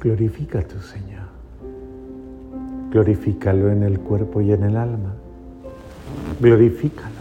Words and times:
Glorifica 0.00 0.62
tu 0.62 0.78
Señor. 0.80 1.28
Glorifícalo 2.90 3.70
en 3.70 3.82
el 3.82 3.98
cuerpo 3.98 4.40
y 4.40 4.52
en 4.52 4.62
el 4.62 4.76
alma. 4.76 5.14
Glorifícalo. 6.40 7.16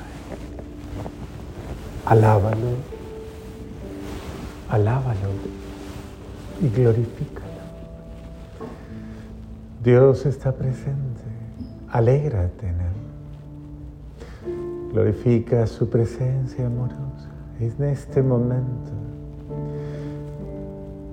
Alábalo. 2.06 2.76
Alábalo 4.70 5.30
y 6.62 6.70
glorifícalo. 6.70 7.48
Dios 9.84 10.26
está 10.26 10.54
presente. 10.54 11.22
Alégrate 11.90 12.68
en 12.68 12.82
Él. 12.82 12.88
Glorifica 14.92 15.66
su 15.66 15.90
presencia 15.90 16.68
amorosa 16.68 17.30
en 17.60 17.84
este 17.84 18.22
momento. 18.22 18.97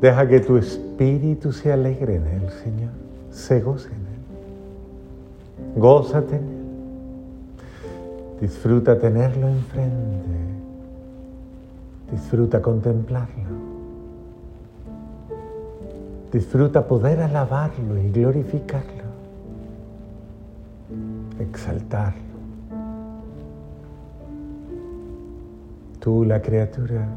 Deja 0.05 0.29
que 0.29 0.39
tu 0.39 0.59
espíritu 0.59 1.51
se 1.51 1.73
alegre 1.73 2.17
en 2.17 2.27
Él, 2.27 2.51
Señor. 2.63 2.91
Se 3.31 3.59
goce 3.63 3.89
en 3.89 3.95
Él. 3.95 5.81
Gózate 5.81 6.37
en 6.37 6.43
Él. 6.43 6.65
Disfruta 8.39 8.99
tenerlo 8.99 9.49
enfrente. 9.49 10.29
Disfruta 12.13 12.61
contemplarlo. 12.61 13.49
Disfruta 16.31 16.87
poder 16.87 17.23
alabarlo 17.23 17.99
y 17.99 18.11
glorificarlo. 18.11 19.05
Exaltarlo. 21.41 22.21
Tú 25.99 26.27
la 26.27 26.43
criatura, 26.43 27.09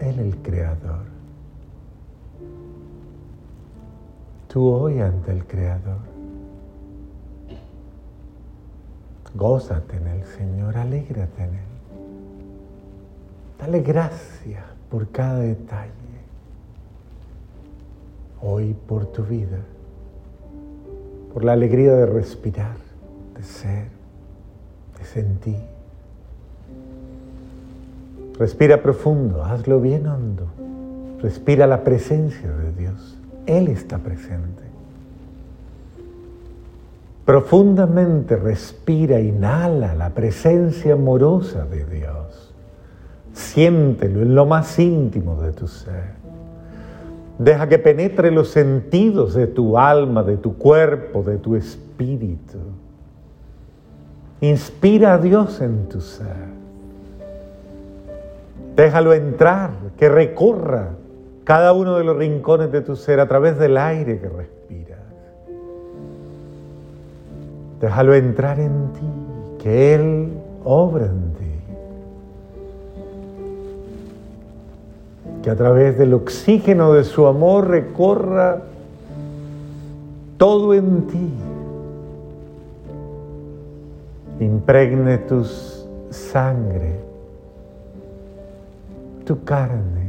Él 0.00 0.18
el 0.18 0.36
creador. 0.38 1.17
Tú 4.48 4.66
hoy 4.66 4.98
ante 5.00 5.30
el 5.30 5.44
creador. 5.44 5.98
Gózate 9.34 9.96
en 9.98 10.06
el 10.06 10.24
Señor, 10.24 10.76
alégrate 10.76 11.42
en 11.42 11.50
Él. 11.50 11.60
Dale 13.58 13.82
gracias 13.82 14.64
por 14.90 15.08
cada 15.08 15.40
detalle. 15.40 15.92
Hoy 18.40 18.74
por 18.86 19.06
tu 19.12 19.22
vida, 19.24 19.58
por 21.34 21.44
la 21.44 21.52
alegría 21.52 21.92
de 21.92 22.06
respirar, 22.06 22.76
de 23.36 23.42
ser, 23.42 23.88
de 24.98 25.04
sentir. 25.04 25.60
Respira 28.38 28.80
profundo, 28.82 29.44
hazlo 29.44 29.80
bien 29.80 30.06
hondo. 30.06 30.46
Respira 31.20 31.66
la 31.66 31.84
presencia 31.84 32.50
de 32.50 32.72
Dios. 32.72 33.17
Él 33.48 33.68
está 33.68 33.96
presente. 33.96 34.62
Profundamente 37.24 38.36
respira, 38.36 39.20
inhala 39.20 39.94
la 39.94 40.10
presencia 40.10 40.92
amorosa 40.92 41.64
de 41.64 41.84
Dios. 41.86 42.54
Siéntelo 43.32 44.20
en 44.20 44.34
lo 44.34 44.44
más 44.44 44.78
íntimo 44.78 45.40
de 45.40 45.52
tu 45.52 45.66
ser. 45.66 46.18
Deja 47.38 47.68
que 47.68 47.78
penetre 47.78 48.30
los 48.30 48.50
sentidos 48.50 49.32
de 49.32 49.46
tu 49.46 49.78
alma, 49.78 50.22
de 50.22 50.36
tu 50.36 50.58
cuerpo, 50.58 51.22
de 51.22 51.38
tu 51.38 51.56
espíritu. 51.56 52.58
Inspira 54.42 55.14
a 55.14 55.18
Dios 55.18 55.60
en 55.62 55.88
tu 55.88 56.02
ser. 56.02 56.48
Déjalo 58.76 59.14
entrar, 59.14 59.70
que 59.96 60.08
recorra 60.10 60.97
cada 61.48 61.72
uno 61.72 61.96
de 61.96 62.04
los 62.04 62.14
rincones 62.14 62.70
de 62.70 62.82
tu 62.82 62.94
ser 62.94 63.20
a 63.20 63.26
través 63.26 63.58
del 63.58 63.78
aire 63.78 64.20
que 64.20 64.28
respiras. 64.28 64.98
Déjalo 67.80 68.12
entrar 68.12 68.60
en 68.60 68.92
ti, 68.92 69.08
que 69.58 69.94
Él 69.94 70.28
obra 70.62 71.06
en 71.06 71.32
ti. 71.32 71.46
Que 75.42 75.48
a 75.48 75.56
través 75.56 75.96
del 75.96 76.12
oxígeno 76.12 76.92
de 76.92 77.04
su 77.04 77.26
amor 77.26 77.68
recorra 77.68 78.60
todo 80.36 80.74
en 80.74 81.06
ti. 81.06 81.32
Impregne 84.40 85.16
tu 85.16 85.46
sangre, 86.10 87.00
tu 89.24 89.42
carne, 89.44 90.07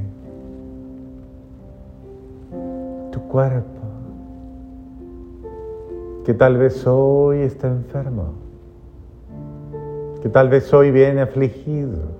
cuerpo 3.29 3.79
que 6.25 6.33
tal 6.33 6.57
vez 6.57 6.85
hoy 6.85 7.39
está 7.39 7.67
enfermo, 7.67 8.33
que 10.21 10.29
tal 10.29 10.49
vez 10.49 10.71
hoy 10.73 10.91
viene 10.91 11.21
afligido. 11.21 12.19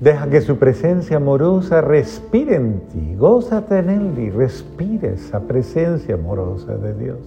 Deja 0.00 0.28
que 0.28 0.40
su 0.40 0.56
presencia 0.58 1.16
amorosa 1.16 1.80
respire 1.80 2.56
en 2.56 2.80
ti, 2.92 3.14
gózate 3.16 3.78
en 3.78 3.90
él 3.90 4.18
y 4.18 4.30
respire 4.30 5.14
esa 5.14 5.40
presencia 5.40 6.14
amorosa 6.14 6.76
de 6.76 6.94
Dios. 6.94 7.18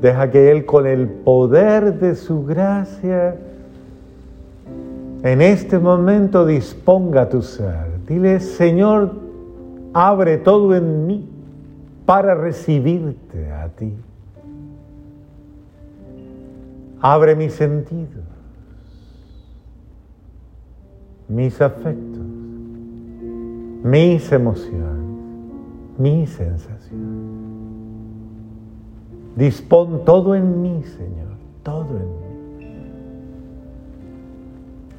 Deja 0.00 0.30
que 0.30 0.50
Él 0.50 0.64
con 0.64 0.86
el 0.86 1.08
poder 1.08 1.98
de 1.98 2.14
su 2.14 2.44
gracia 2.44 3.36
en 5.22 5.42
este 5.42 5.78
momento 5.78 6.46
disponga 6.46 7.28
tu 7.28 7.42
ser. 7.42 8.04
Dile, 8.06 8.40
Señor, 8.40 9.12
abre 9.92 10.38
todo 10.38 10.74
en 10.74 11.06
mí 11.06 11.28
para 12.06 12.34
recibirte 12.34 13.52
a 13.52 13.68
ti. 13.68 13.94
Abre 17.02 17.34
mis 17.34 17.52
sentidos, 17.54 18.24
mis 21.28 21.60
afectos, 21.60 22.26
mis 23.82 24.32
emociones, 24.32 25.06
mis 25.98 26.30
sensaciones. 26.30 27.30
Dispón 29.36 30.04
todo 30.04 30.34
en 30.34 30.60
mí, 30.60 30.82
Señor, 30.82 31.36
todo 31.62 31.96
en 31.96 32.08
mí. 32.20 32.29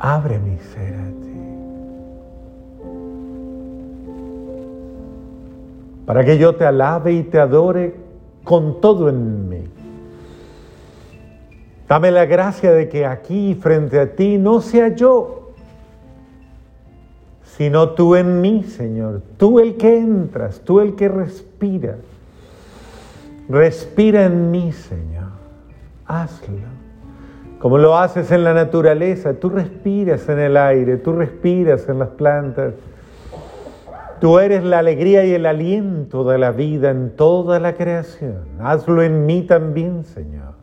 Abre 0.03 0.39
mi 0.39 0.57
ser 0.57 0.95
a 0.95 1.07
ti. 1.21 1.31
Para 6.07 6.25
que 6.25 6.39
yo 6.39 6.55
te 6.55 6.65
alabe 6.65 7.13
y 7.13 7.21
te 7.21 7.39
adore 7.39 7.95
con 8.43 8.81
todo 8.81 9.09
en 9.09 9.47
mí. 9.47 9.63
Dame 11.87 12.09
la 12.09 12.25
gracia 12.25 12.71
de 12.71 12.89
que 12.89 13.05
aquí 13.05 13.53
frente 13.53 13.99
a 13.99 14.15
ti 14.15 14.39
no 14.39 14.59
sea 14.61 14.95
yo, 14.95 15.51
sino 17.43 17.91
tú 17.91 18.15
en 18.15 18.41
mí, 18.41 18.63
Señor. 18.63 19.21
Tú 19.37 19.59
el 19.59 19.77
que 19.77 19.99
entras, 19.99 20.61
tú 20.61 20.79
el 20.79 20.95
que 20.95 21.09
respiras. 21.09 21.99
Respira 23.47 24.25
en 24.25 24.49
mí, 24.49 24.71
Señor. 24.71 25.29
Hazlo. 26.07 26.80
Como 27.61 27.77
lo 27.77 27.95
haces 27.95 28.31
en 28.31 28.43
la 28.43 28.53
naturaleza, 28.53 29.35
tú 29.35 29.49
respiras 29.49 30.27
en 30.29 30.39
el 30.39 30.57
aire, 30.57 30.97
tú 30.97 31.13
respiras 31.13 31.87
en 31.87 31.99
las 31.99 32.09
plantas. 32.09 32.73
Tú 34.19 34.39
eres 34.39 34.63
la 34.63 34.79
alegría 34.79 35.25
y 35.25 35.33
el 35.33 35.45
aliento 35.45 36.23
de 36.23 36.37
la 36.37 36.51
vida 36.51 36.89
en 36.89 37.15
toda 37.15 37.59
la 37.59 37.73
creación. 37.73 38.45
Hazlo 38.59 39.03
en 39.03 39.25
mí 39.25 39.43
también, 39.43 40.05
Señor. 40.05 40.53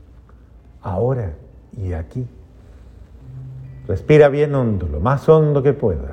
Ahora 0.82 1.34
y 1.76 1.92
aquí. 1.92 2.26
Respira 3.86 4.28
bien 4.28 4.54
hondo, 4.54 4.86
lo 4.86 5.00
más 5.00 5.28
hondo 5.28 5.62
que 5.62 5.72
puedas. 5.72 6.12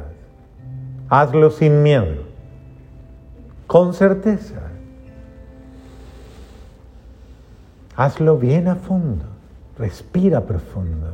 Hazlo 1.09 1.51
sin 1.51 1.83
miedo, 1.83 2.23
con 3.67 3.93
certeza. 3.93 4.61
Hazlo 7.95 8.37
bien 8.37 8.67
a 8.67 8.75
fondo, 8.75 9.25
respira 9.77 10.41
profundo. 10.41 11.07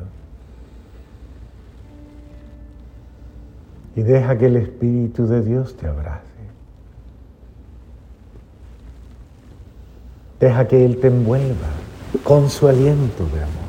Y 3.96 4.02
deja 4.02 4.38
que 4.38 4.46
el 4.46 4.58
Espíritu 4.58 5.28
de 5.28 5.42
Dios 5.42 5.76
te 5.76 5.88
abrace. 5.88 6.32
Deja 10.40 10.68
que 10.68 10.86
Él 10.86 11.00
te 11.00 11.08
envuelva 11.08 11.68
con 12.24 12.50
su 12.50 12.68
aliento 12.68 13.26
de 13.28 13.44
amor. 13.44 13.62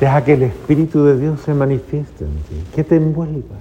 Deja 0.00 0.24
que 0.24 0.34
el 0.34 0.42
Espíritu 0.44 1.04
de 1.04 1.18
Dios 1.18 1.40
se 1.40 1.52
manifieste 1.54 2.24
en 2.24 2.36
ti, 2.44 2.64
que 2.74 2.84
te 2.84 2.96
envuelva. 2.96 3.56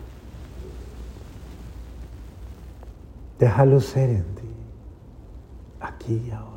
Déjalo 3.40 3.80
ser 3.82 4.10
en 4.10 4.24
ti, 4.24 4.50
aquí 5.80 6.24
y 6.28 6.32
ahora. 6.32 6.51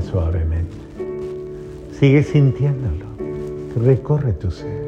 Suavemente. 0.00 0.76
Sigue 1.98 2.22
sintiéndolo. 2.22 3.06
Recorre 3.76 4.32
tu 4.32 4.50
ser. 4.50 4.83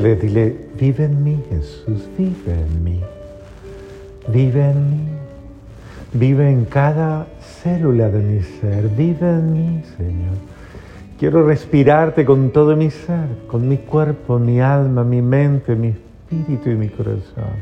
Repítele, 0.00 0.16
dile, 0.16 0.56
vive 0.78 1.04
en 1.04 1.22
mí, 1.22 1.42
Jesús, 1.50 2.08
vive 2.16 2.52
en 2.52 2.84
mí. 2.84 3.00
Vive 4.28 4.70
en 4.70 4.90
mí. 4.90 5.08
Vive 6.12 6.50
en 6.50 6.64
cada 6.64 7.26
célula 7.40 8.08
de 8.08 8.18
mi 8.20 8.42
ser. 8.42 8.88
Vive 8.88 9.28
en 9.28 9.52
mí, 9.52 9.82
Señor. 9.96 10.34
Quiero 11.18 11.46
respirarte 11.46 12.24
con 12.24 12.50
todo 12.50 12.76
mi 12.76 12.90
ser, 12.90 13.28
con 13.46 13.68
mi 13.68 13.76
cuerpo, 13.76 14.38
mi 14.38 14.60
alma, 14.60 15.04
mi 15.04 15.20
mente, 15.20 15.76
mi 15.76 15.88
espíritu 15.88 16.70
y 16.70 16.74
mi 16.74 16.88
corazón. 16.88 17.60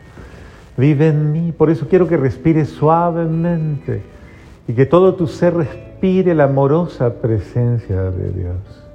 Vive 0.76 1.08
en 1.08 1.32
mí. 1.32 1.52
Por 1.52 1.70
eso 1.70 1.88
quiero 1.88 2.06
que 2.06 2.16
respires 2.16 2.68
suavemente 2.68 4.02
y 4.68 4.72
que 4.74 4.86
todo 4.86 5.14
tu 5.14 5.26
ser 5.26 5.54
respire 5.54 6.34
la 6.34 6.44
amorosa 6.44 7.14
presencia 7.14 8.10
de 8.10 8.30
Dios 8.30 8.87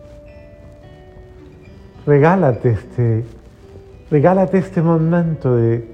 regálate 2.05 2.71
este, 2.71 3.23
regálate 4.11 4.57
este 4.57 4.81
momento 4.81 5.55
de 5.55 5.87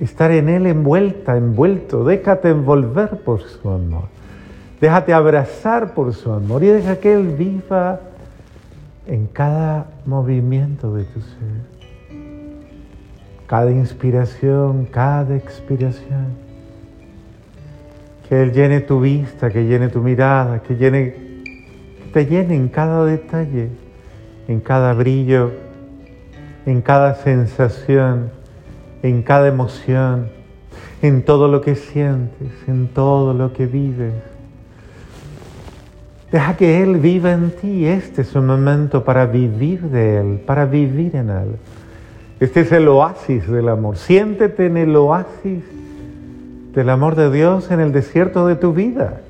estar 0.00 0.30
en 0.30 0.48
Él 0.48 0.66
envuelta, 0.66 1.36
envuelto. 1.36 2.04
Déjate 2.04 2.50
envolver 2.50 3.22
por 3.24 3.42
su 3.42 3.68
amor. 3.68 4.04
Déjate 4.80 5.12
abrazar 5.12 5.94
por 5.94 6.12
su 6.14 6.32
amor 6.32 6.62
y 6.62 6.68
deja 6.68 6.96
que 6.96 7.14
Él 7.14 7.28
viva 7.28 8.00
en 9.06 9.26
cada 9.26 9.86
movimiento 10.06 10.94
de 10.94 11.04
tu 11.04 11.20
ser. 11.20 11.74
Cada 13.46 13.70
inspiración, 13.70 14.86
cada 14.86 15.36
expiración. 15.36 16.44
Que 18.28 18.42
Él 18.42 18.52
llene 18.52 18.80
tu 18.80 19.00
vista, 19.00 19.50
que 19.50 19.64
llene 19.64 19.88
tu 19.88 20.00
mirada, 20.00 20.60
que, 20.62 20.76
llene, 20.76 21.12
que 21.12 22.10
te 22.12 22.26
llene 22.26 22.56
en 22.56 22.68
cada 22.68 23.04
detalle 23.04 23.83
en 24.48 24.60
cada 24.60 24.92
brillo, 24.92 25.52
en 26.66 26.82
cada 26.82 27.14
sensación, 27.16 28.30
en 29.02 29.22
cada 29.22 29.48
emoción, 29.48 30.28
en 31.02 31.22
todo 31.22 31.48
lo 31.48 31.60
que 31.60 31.74
sientes, 31.74 32.52
en 32.66 32.88
todo 32.88 33.34
lo 33.34 33.52
que 33.52 33.66
vives. 33.66 34.14
Deja 36.32 36.56
que 36.56 36.82
Él 36.82 36.96
viva 36.96 37.32
en 37.32 37.50
ti. 37.50 37.86
Este 37.86 38.22
es 38.22 38.34
un 38.34 38.46
momento 38.46 39.04
para 39.04 39.26
vivir 39.26 39.82
de 39.82 40.18
Él, 40.18 40.40
para 40.44 40.64
vivir 40.64 41.14
en 41.14 41.30
Él. 41.30 41.56
Este 42.40 42.60
es 42.60 42.72
el 42.72 42.88
oasis 42.88 43.46
del 43.48 43.68
amor. 43.68 43.96
Siéntete 43.96 44.66
en 44.66 44.76
el 44.76 44.96
oasis 44.96 45.62
del 46.74 46.90
amor 46.90 47.14
de 47.14 47.30
Dios 47.30 47.70
en 47.70 47.80
el 47.80 47.92
desierto 47.92 48.46
de 48.46 48.56
tu 48.56 48.72
vida, 48.72 49.20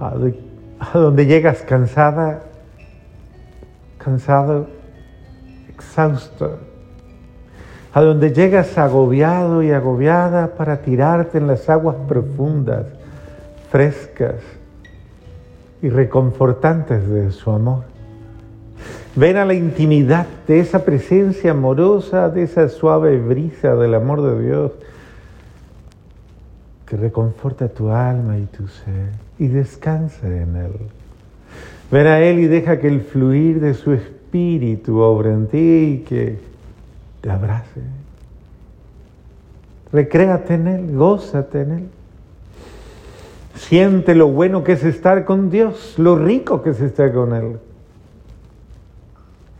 a 0.00 0.98
donde 0.98 1.26
llegas 1.26 1.62
cansada 1.62 2.47
cansado, 4.08 4.66
exhausto, 5.68 6.58
a 7.92 8.00
donde 8.00 8.32
llegas 8.32 8.78
agobiado 8.78 9.62
y 9.62 9.70
agobiada 9.70 10.54
para 10.56 10.80
tirarte 10.80 11.36
en 11.36 11.46
las 11.46 11.68
aguas 11.68 11.96
profundas, 12.08 12.86
frescas 13.70 14.36
y 15.82 15.90
reconfortantes 15.90 17.06
de 17.06 17.30
su 17.32 17.50
amor. 17.50 17.84
Ven 19.14 19.36
a 19.36 19.44
la 19.44 19.52
intimidad 19.52 20.26
de 20.46 20.60
esa 20.60 20.86
presencia 20.86 21.50
amorosa, 21.50 22.30
de 22.30 22.44
esa 22.44 22.70
suave 22.70 23.18
brisa 23.18 23.74
del 23.74 23.94
amor 23.94 24.22
de 24.22 24.42
Dios 24.42 24.72
que 26.86 26.96
reconforta 26.96 27.68
tu 27.68 27.90
alma 27.90 28.38
y 28.38 28.46
tu 28.46 28.66
ser 28.68 29.10
y 29.38 29.48
descansa 29.48 30.26
en 30.26 30.56
Él. 30.56 30.97
Ven 31.90 32.06
a 32.06 32.20
Él 32.20 32.40
y 32.40 32.46
deja 32.46 32.78
que 32.78 32.88
el 32.88 33.00
fluir 33.00 33.60
de 33.60 33.74
su 33.74 33.92
espíritu 33.92 34.98
obre 34.98 35.32
en 35.32 35.46
ti 35.46 35.58
y 35.58 36.04
que 36.06 36.38
te 37.20 37.30
abrace. 37.30 37.80
Recréate 39.92 40.54
en 40.54 40.66
Él, 40.66 40.96
gózate 40.96 41.62
en 41.62 41.70
Él. 41.70 41.88
Siente 43.54 44.14
lo 44.14 44.28
bueno 44.28 44.62
que 44.64 44.72
es 44.72 44.84
estar 44.84 45.24
con 45.24 45.50
Dios, 45.50 45.94
lo 45.98 46.16
rico 46.16 46.62
que 46.62 46.70
es 46.70 46.80
estar 46.80 47.12
con 47.12 47.34
Él. 47.34 47.58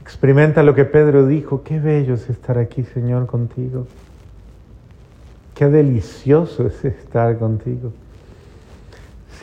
Experimenta 0.02 0.62
lo 0.62 0.74
que 0.74 0.84
Pedro 0.84 1.26
dijo, 1.26 1.62
qué 1.62 1.80
bello 1.80 2.14
es 2.14 2.28
estar 2.28 2.58
aquí, 2.58 2.82
Señor, 2.82 3.26
contigo. 3.26 3.86
Qué 5.54 5.66
delicioso 5.68 6.66
es 6.66 6.84
estar 6.84 7.38
contigo. 7.38 7.92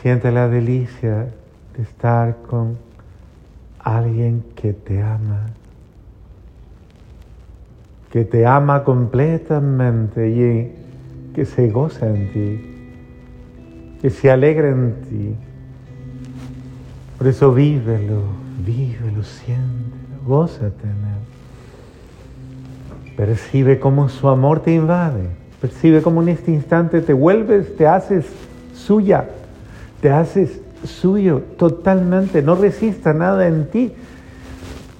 Siente 0.00 0.30
la 0.32 0.48
delicia 0.48 1.26
de 1.76 1.82
estar 1.82 2.36
con 2.48 2.76
alguien 3.78 4.42
que 4.54 4.72
te 4.72 5.02
ama, 5.02 5.46
que 8.10 8.24
te 8.24 8.46
ama 8.46 8.84
completamente 8.84 10.28
y 10.30 10.72
que 11.34 11.44
se 11.44 11.70
goza 11.70 12.06
en 12.08 12.32
ti, 12.32 12.60
que 14.00 14.10
se 14.10 14.30
alegra 14.30 14.68
en 14.68 14.94
ti. 15.02 15.34
Por 17.18 17.26
eso 17.26 17.52
vívelo, 17.52 18.22
vívelo, 18.64 19.22
siéntelo, 19.22 20.22
gózate 20.26 20.84
en 20.84 20.90
él. 20.90 21.22
Percibe 23.16 23.78
cómo 23.78 24.08
su 24.08 24.28
amor 24.28 24.60
te 24.60 24.74
invade 24.74 25.46
Percibe 25.60 26.02
como 26.02 26.22
en 26.22 26.28
este 26.28 26.52
instante 26.52 27.00
te 27.00 27.12
vuelves, 27.12 27.76
te 27.76 27.86
haces 27.86 28.26
suya, 28.74 29.28
te 30.00 30.10
haces 30.10 30.60
suyo 30.84 31.42
totalmente, 31.56 32.42
no 32.42 32.54
resista 32.54 33.12
nada 33.12 33.46
en 33.46 33.68
ti, 33.70 33.92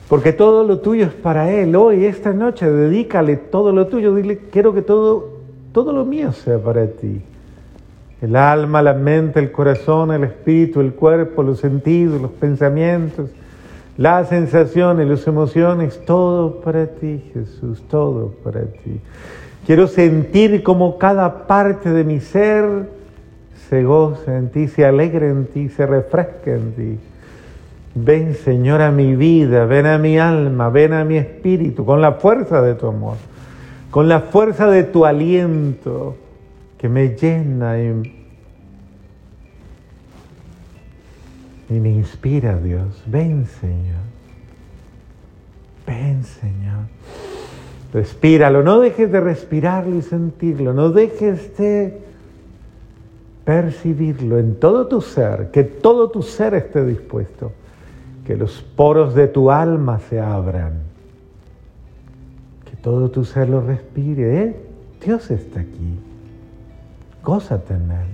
porque 0.09 0.33
todo 0.33 0.64
lo 0.64 0.78
tuyo 0.80 1.06
es 1.06 1.12
para 1.12 1.50
Él. 1.50 1.75
Hoy, 1.76 2.04
esta 2.04 2.33
noche, 2.33 2.71
dedícale 2.71 3.37
todo 3.37 3.73
lo 3.73 3.87
tuyo, 3.88 4.14
dile, 4.14 4.38
quiero 4.50 4.73
que 4.73 4.83
todo, 4.83 5.40
todo 5.73 5.92
lo 5.92 6.04
mío 6.04 6.33
sea 6.33 6.59
para 6.59 6.87
ti. 6.87 7.21
El 8.23 8.37
alma, 8.37 8.83
la 8.83 8.95
mente, 8.95 9.40
el 9.40 9.52
corazón, 9.52 10.12
el 10.12 10.25
espíritu, 10.25 10.80
el 10.80 10.95
cuerpo, 10.95 11.42
los 11.42 11.61
sentidos, 11.61 12.21
los 12.21 12.30
pensamientos, 12.30 13.30
las 13.99 14.28
sensaciones, 14.28 15.09
las 15.09 15.26
emociones, 15.26 16.00
todo 16.06 16.61
para 16.61 16.87
ti, 16.87 17.23
Jesús, 17.35 17.83
todo 17.88 18.33
para 18.42 18.62
ti. 18.62 19.00
Quiero 19.66 19.87
sentir 19.87 20.62
como 20.62 20.97
cada 20.97 21.47
parte 21.47 21.90
de 21.90 22.04
mi 22.04 22.21
ser 22.21 22.95
se 23.68 23.82
goza 23.82 24.37
en 24.37 24.50
ti, 24.50 24.68
se 24.68 24.85
alegra 24.85 25.26
en 25.26 25.46
ti, 25.46 25.68
se 25.68 25.87
refresca 25.87 26.52
en 26.52 26.73
ti. 26.73 26.99
Ven, 27.94 28.35
Señor, 28.35 28.82
a 28.82 28.90
mi 28.90 29.16
vida, 29.16 29.64
ven 29.64 29.87
a 29.87 29.99
mi 29.99 30.18
alma, 30.18 30.68
ven 30.68 30.92
a 30.92 31.04
mi 31.04 31.16
espíritu, 31.16 31.85
con 31.85 32.00
la 32.00 32.12
fuerza 32.12 32.61
de 32.62 32.75
tu 32.75 32.87
amor, 32.87 33.16
con 33.90 34.08
la 34.08 34.20
fuerza 34.20 34.70
de 34.70 34.85
tu 34.85 35.04
aliento 35.04 36.16
que 36.78 36.88
me 36.88 37.16
llena 37.16 37.80
y, 37.80 38.12
y 41.70 41.80
me 41.80 41.90
inspira, 41.90 42.58
Dios. 42.58 43.02
Ven, 43.06 43.46
Señor. 43.46 44.04
Ven, 45.87 46.23
Señor. 46.23 46.85
Respíralo, 47.92 48.62
no 48.62 48.80
dejes 48.80 49.11
de 49.11 49.20
respirarlo 49.20 49.96
y 49.96 50.02
sentirlo, 50.02 50.75
no 50.75 50.90
dejes 50.90 51.56
de 51.56 52.05
percibirlo 53.46 54.38
en 54.40 54.56
todo 54.56 54.88
tu 54.88 55.00
ser, 55.00 55.52
que 55.52 55.62
todo 55.62 56.10
tu 56.10 56.20
ser 56.20 56.52
esté 56.54 56.84
dispuesto, 56.84 57.52
que 58.26 58.36
los 58.36 58.60
poros 58.60 59.14
de 59.14 59.28
tu 59.28 59.52
alma 59.52 60.00
se 60.00 60.20
abran, 60.20 60.72
que 62.68 62.76
todo 62.76 63.08
tu 63.08 63.24
ser 63.24 63.48
lo 63.48 63.60
respire. 63.60 64.42
¿eh? 64.42 64.56
Dios 65.02 65.30
está 65.30 65.60
aquí, 65.60 66.00
gózate 67.22 67.74
en 67.74 67.90
Él. 67.92 68.06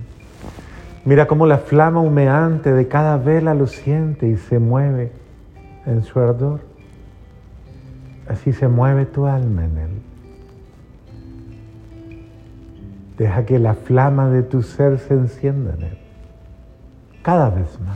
Mira 1.03 1.25
cómo 1.25 1.47
la 1.47 1.57
flama 1.57 1.99
humeante 1.99 2.71
de 2.71 2.87
cada 2.87 3.17
vela 3.17 3.55
lo 3.55 3.65
siente 3.65 4.27
y 4.27 4.37
se 4.37 4.59
mueve 4.59 5.11
en 5.87 6.03
su 6.03 6.19
ardor. 6.19 6.59
Así 8.27 8.53
se 8.53 8.67
mueve 8.67 9.07
tu 9.07 9.25
alma 9.25 9.65
en 9.65 9.77
Él. 9.79 10.12
Deja 13.23 13.45
que 13.45 13.57
la 13.57 13.73
flama 13.73 14.27
de 14.27 14.43
tu 14.43 14.61
ser 14.63 14.99
se 14.99 15.13
encienda 15.13 15.75
en 15.75 15.83
Él. 15.83 15.97
Cada 17.21 17.49
vez 17.49 17.79
más. 17.79 17.95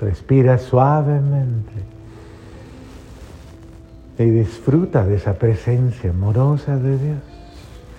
Respira 0.00 0.56
suavemente 0.56 1.70
y 4.18 4.24
disfruta 4.24 5.04
de 5.04 5.16
esa 5.16 5.34
presencia 5.34 6.08
amorosa 6.08 6.78
de 6.78 6.96
Dios 6.96 7.18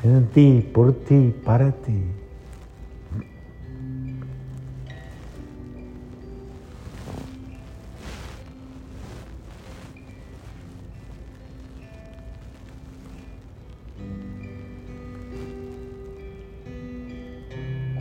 en 0.04 0.26
ti, 0.30 0.68
por 0.74 0.94
ti, 0.94 1.36
para 1.46 1.72
ti. 1.72 2.04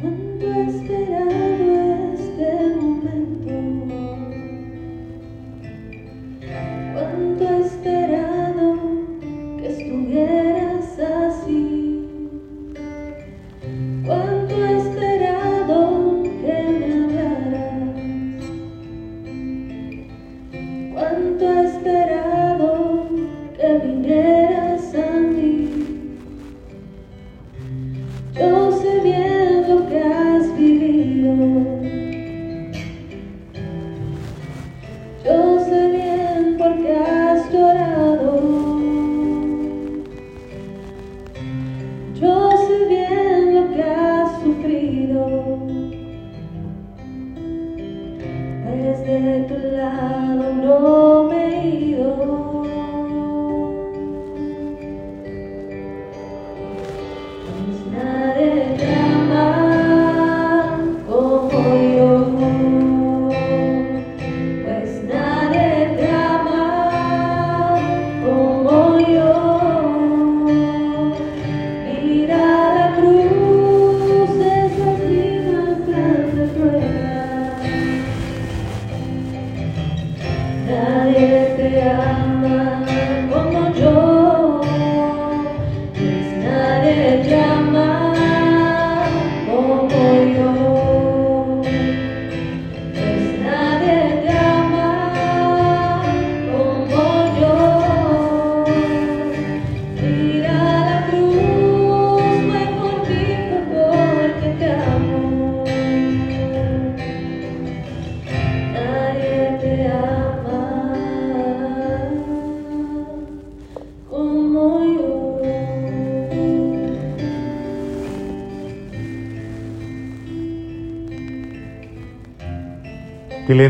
Dile, 0.02 1.51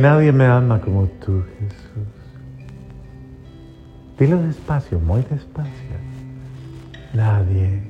nadie 0.02 0.32
me 0.32 0.46
ama 0.46 0.80
como 0.80 1.06
tú, 1.24 1.44
Jesús. 1.60 2.08
Dilo 4.18 4.42
despacio, 4.42 4.98
muy 4.98 5.22
despacio. 5.22 5.96
Nadie 7.14 7.82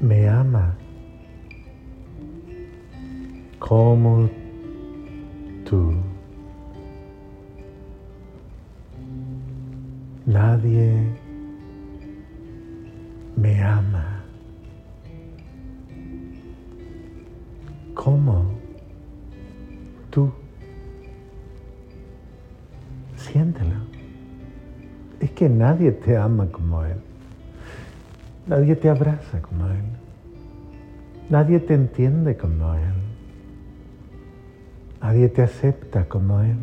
me 0.00 0.28
ama 0.28 0.76
como 3.58 4.30
tú. 5.68 5.92
Nadie 10.24 11.02
me 13.36 13.60
ama 13.62 14.22
como 17.94 18.57
que 25.38 25.48
nadie 25.48 25.92
te 25.92 26.16
ama 26.16 26.48
como 26.50 26.82
Él. 26.84 26.96
Nadie 28.48 28.74
te 28.74 28.88
abraza 28.88 29.40
como 29.40 29.68
Él. 29.68 29.84
Nadie 31.30 31.60
te 31.60 31.74
entiende 31.74 32.36
como 32.36 32.74
Él. 32.74 32.94
Nadie 35.00 35.28
te 35.28 35.42
acepta 35.42 36.06
como 36.06 36.40
Él. 36.40 36.56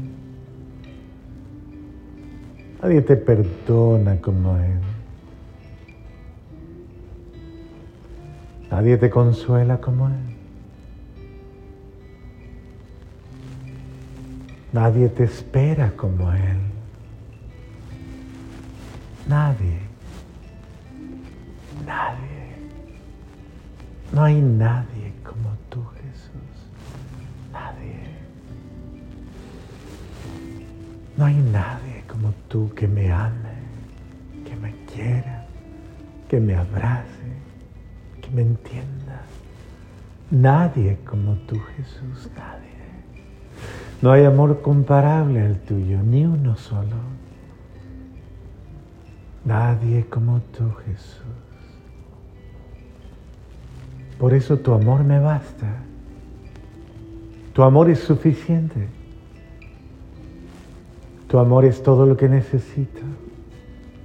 Nadie 2.81 3.01
te 3.01 3.15
perdona 3.15 4.19
como 4.19 4.57
Él. 4.57 4.81
Nadie 8.69 8.97
te 8.97 9.09
consuela 9.09 9.77
como 9.77 10.09
Él. 10.09 10.35
Nadie 14.73 15.07
te 15.07 15.23
espera 15.23 15.93
como 15.95 16.33
Él. 16.33 16.74
Nadie. 19.27 19.79
Nadie. 21.85 22.55
No 24.13 24.23
hay 24.23 24.39
nadie 24.39 25.13
como 25.23 25.49
tú, 25.69 25.83
Jesús. 25.95 26.69
Nadie. 27.51 28.05
No 31.17 31.25
hay 31.25 31.35
nadie 31.35 32.03
como 32.07 32.33
tú 32.49 32.71
que 32.75 32.87
me 32.87 33.11
ame, 33.11 33.55
que 34.45 34.55
me 34.57 34.73
quiera, 34.93 35.45
que 36.29 36.39
me 36.39 36.55
abrace, 36.55 37.31
que 38.21 38.29
me 38.29 38.43
entienda. 38.43 39.21
Nadie 40.29 40.99
como 41.03 41.33
tú, 41.47 41.59
Jesús, 41.75 42.29
nadie. 42.35 42.65
No 44.03 44.11
hay 44.11 44.25
amor 44.25 44.61
comparable 44.61 45.41
al 45.41 45.57
tuyo, 45.61 46.03
ni 46.03 46.25
uno 46.25 46.55
solo. 46.57 47.14
Nadie 49.45 50.05
como 50.09 50.41
tú, 50.57 50.71
Jesús. 50.85 51.21
Por 54.17 54.33
eso 54.33 54.57
tu 54.57 54.73
amor 54.73 55.03
me 55.03 55.19
basta. 55.19 55.67
Tu 57.53 57.61
amor 57.61 57.89
es 57.89 57.99
suficiente. 57.99 58.87
Tu 61.27 61.37
amor 61.37 61.65
es 61.65 61.83
todo 61.83 62.05
lo 62.05 62.17
que 62.17 62.27
necesito. 62.27 63.01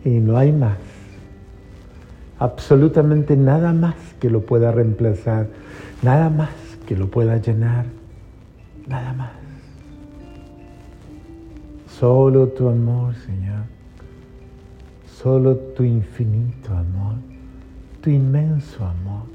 Y 0.04 0.10
no 0.10 0.36
hay 0.36 0.52
más. 0.52 0.78
Absolutamente 2.38 3.36
nada 3.36 3.72
más 3.72 3.94
que 4.20 4.30
lo 4.30 4.44
pueda 4.44 4.72
reemplazar. 4.72 5.48
Nada 6.02 6.28
más 6.28 6.50
que 6.86 6.96
lo 6.96 7.10
pueda 7.10 7.38
llenar. 7.38 7.86
Nada 8.86 9.12
más. 9.14 9.30
Solo 11.98 12.48
tu 12.48 12.68
amor, 12.68 13.14
Señor. 13.14 13.79
Solo 15.22 15.54
tu 15.76 15.84
infinito 15.84 16.74
amor. 16.74 17.16
Tu 18.00 18.10
inmenso 18.10 18.86
amor. 18.86 19.26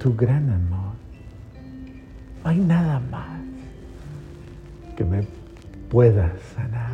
Tu 0.00 0.12
gran 0.16 0.50
amor. 0.50 0.94
No 2.42 2.50
hay 2.50 2.58
nada 2.58 2.98
más 2.98 3.40
que 4.96 5.04
me 5.04 5.24
pueda 5.90 6.32
sanar. 6.54 6.90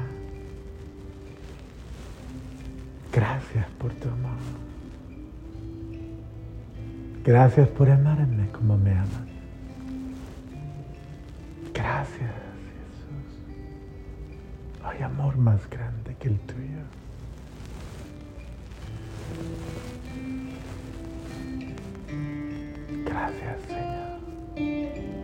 Gracias 3.13 3.67
por 3.79 3.93
tu 3.95 4.09
amor. 4.09 4.37
Gracias 7.25 7.69
por 7.69 7.91
amarme 7.91 8.49
como 8.51 8.77
me 8.77 8.93
amas. 8.93 9.27
Gracias 11.73 12.31
hay 14.85 15.03
amor 15.03 15.37
más 15.37 15.69
grande 15.69 16.15
que 16.19 16.29
el 16.29 16.39
tuyo. 16.41 17.06
Gracias, 23.05 23.62
Señor. 23.67 25.16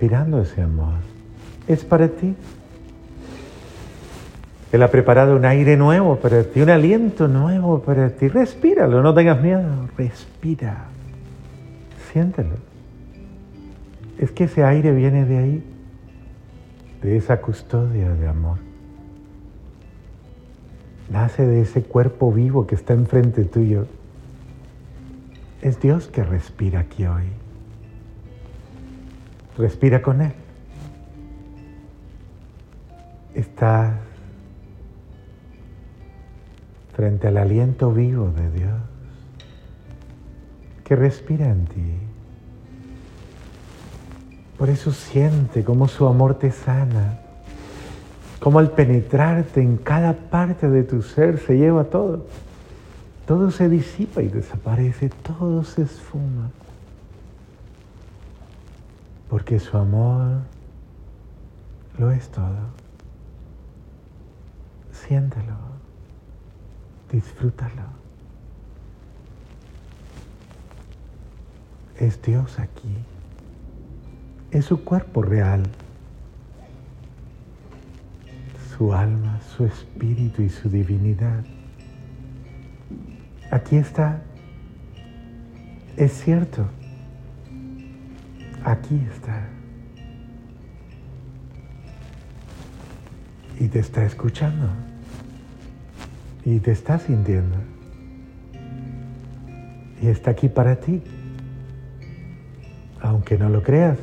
Respirando 0.00 0.40
ese 0.40 0.62
amor. 0.62 0.94
Es 1.68 1.84
para 1.84 2.08
ti. 2.08 2.34
Él 4.72 4.82
ha 4.82 4.90
preparado 4.90 5.36
un 5.36 5.44
aire 5.44 5.76
nuevo 5.76 6.16
para 6.16 6.42
ti, 6.44 6.62
un 6.62 6.70
aliento 6.70 7.28
nuevo 7.28 7.82
para 7.82 8.08
ti. 8.08 8.28
Respíralo, 8.28 9.02
no 9.02 9.12
tengas 9.12 9.42
miedo. 9.42 9.88
Respira. 9.98 10.86
Siéntelo. 12.10 12.56
es 14.18 14.30
que 14.32 14.44
ese 14.44 14.64
aire 14.64 14.92
viene 14.92 15.26
de 15.26 15.38
ahí, 15.38 15.64
de 17.02 17.16
esa 17.18 17.40
custodia 17.42 18.10
de 18.10 18.26
amor. 18.26 18.58
Nace 21.10 21.46
de 21.46 21.60
ese 21.60 21.82
cuerpo 21.82 22.32
vivo 22.32 22.66
que 22.66 22.74
está 22.74 22.94
enfrente 22.94 23.44
tuyo. 23.44 23.86
Es 25.60 25.78
Dios 25.78 26.08
que 26.08 26.24
respira 26.24 26.80
aquí 26.80 27.04
hoy. 27.06 27.39
Respira 29.58 30.00
con 30.02 30.20
Él. 30.20 30.32
Estás 33.34 33.94
frente 36.94 37.28
al 37.28 37.36
aliento 37.36 37.92
vivo 37.92 38.30
de 38.30 38.50
Dios 38.50 38.80
que 40.84 40.96
respira 40.96 41.48
en 41.48 41.66
ti. 41.66 41.92
Por 44.58 44.68
eso 44.68 44.92
siente 44.92 45.62
cómo 45.62 45.86
su 45.86 46.04
amor 46.06 46.34
te 46.34 46.50
sana, 46.50 47.20
cómo 48.40 48.58
al 48.58 48.72
penetrarte 48.72 49.62
en 49.62 49.76
cada 49.76 50.12
parte 50.14 50.68
de 50.68 50.82
tu 50.82 51.00
ser 51.02 51.38
se 51.38 51.56
lleva 51.56 51.84
todo. 51.84 52.26
Todo 53.24 53.52
se 53.52 53.68
disipa 53.68 54.20
y 54.20 54.28
desaparece, 54.28 55.10
todo 55.22 55.62
se 55.62 55.82
esfuma. 55.82 56.50
Porque 59.30 59.58
su 59.58 59.78
amor 59.78 60.40
lo 61.96 62.10
es 62.10 62.28
todo. 62.30 62.68
Siéntelo, 64.92 65.56
disfrútalo. 67.10 67.84
Es 71.96 72.20
Dios 72.20 72.58
aquí 72.58 72.96
es 74.50 74.64
su 74.64 74.84
cuerpo 74.84 75.22
real, 75.22 75.62
su 78.76 78.92
alma, 78.92 79.40
su 79.56 79.64
espíritu 79.64 80.42
y 80.42 80.48
su 80.48 80.68
divinidad. 80.68 81.44
Aquí 83.50 83.76
está, 83.76 84.22
es 85.96 86.12
cierto, 86.12 86.68
aquí 88.64 89.00
está. 89.10 89.48
Y 93.58 93.68
te 93.68 93.78
está 93.78 94.04
escuchando. 94.04 94.68
Y 96.44 96.58
te 96.60 96.72
está 96.72 96.98
sintiendo. 96.98 97.56
Y 100.00 100.06
está 100.06 100.30
aquí 100.30 100.48
para 100.48 100.76
ti. 100.76 101.02
Aunque 103.02 103.36
no 103.38 103.48
lo 103.48 103.62
creas. 103.62 103.98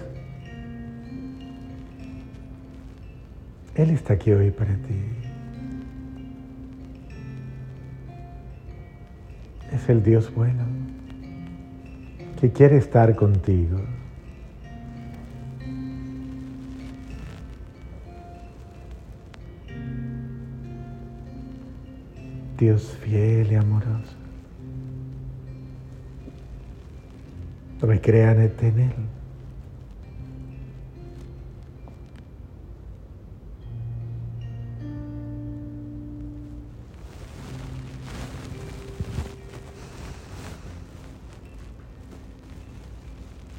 Él 3.76 3.92
está 3.92 4.14
aquí 4.14 4.32
hoy 4.32 4.52
para 4.52 4.76
ti. 4.76 4.96
Es 9.72 9.90
el 9.90 10.04
Dios 10.04 10.34
bueno 10.34 10.64
que 12.40 12.52
quiere 12.52 12.78
estar 12.78 13.16
contigo. 13.16 13.80
Dios 22.58 22.98
fiel 23.04 23.52
y 23.52 23.56
amoroso. 23.56 24.16
Recréanete 27.82 28.68
en 28.70 28.80
Él. 28.80 28.94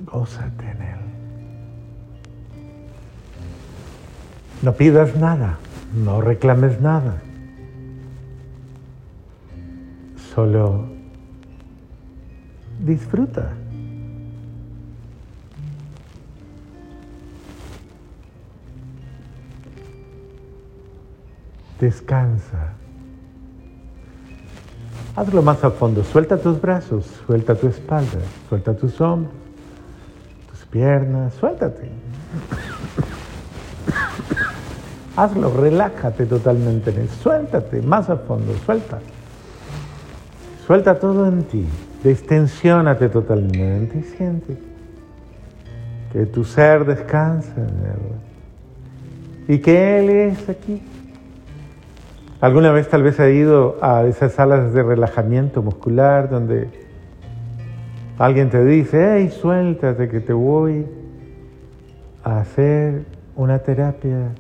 Gózate 0.04 0.64
en 0.64 0.82
Él. 0.82 0.98
No 4.62 4.72
pidas 4.72 5.14
nada, 5.14 5.58
no 5.94 6.20
reclames 6.20 6.80
nada. 6.80 7.22
Solo 10.38 10.84
disfruta. 12.78 13.50
Descansa. 21.80 22.72
Hazlo 25.16 25.42
más 25.42 25.64
a 25.64 25.72
fondo. 25.72 26.04
Suelta 26.04 26.38
tus 26.38 26.60
brazos, 26.60 27.04
suelta 27.26 27.56
tu 27.56 27.66
espalda, 27.66 28.20
suelta 28.48 28.76
tus 28.76 29.00
hombros, 29.00 29.34
tus 30.50 30.64
piernas, 30.66 31.34
suéltate. 31.34 31.90
Hazlo, 35.16 35.52
relájate 35.52 36.26
totalmente 36.26 36.90
en 36.90 36.98
él. 37.00 37.08
Suéltate 37.08 37.82
más 37.82 38.08
a 38.08 38.18
fondo, 38.18 38.54
suelta. 38.64 39.00
Suelta 40.68 40.98
todo 40.98 41.26
en 41.26 41.44
ti. 41.44 41.66
Distensiónate 42.04 43.08
totalmente 43.08 44.00
y 44.00 44.02
siente 44.02 44.58
que 46.12 46.26
tu 46.26 46.44
ser 46.44 46.84
descansa 46.84 47.54
en 47.56 47.64
él. 47.64 49.54
Y 49.54 49.60
que 49.60 49.98
Él 49.98 50.10
es 50.10 50.46
aquí. 50.46 50.82
¿Alguna 52.42 52.70
vez 52.70 52.86
tal 52.86 53.02
vez 53.02 53.18
ha 53.18 53.30
ido 53.30 53.78
a 53.80 54.04
esas 54.04 54.32
salas 54.34 54.74
de 54.74 54.82
relajamiento 54.82 55.62
muscular 55.62 56.28
donde 56.28 56.68
alguien 58.18 58.50
te 58.50 58.62
dice, 58.62 59.14
hey, 59.16 59.30
suéltate 59.30 60.10
que 60.10 60.20
te 60.20 60.34
voy 60.34 60.84
a 62.22 62.40
hacer 62.40 63.06
una 63.36 63.60
terapia? 63.60 64.32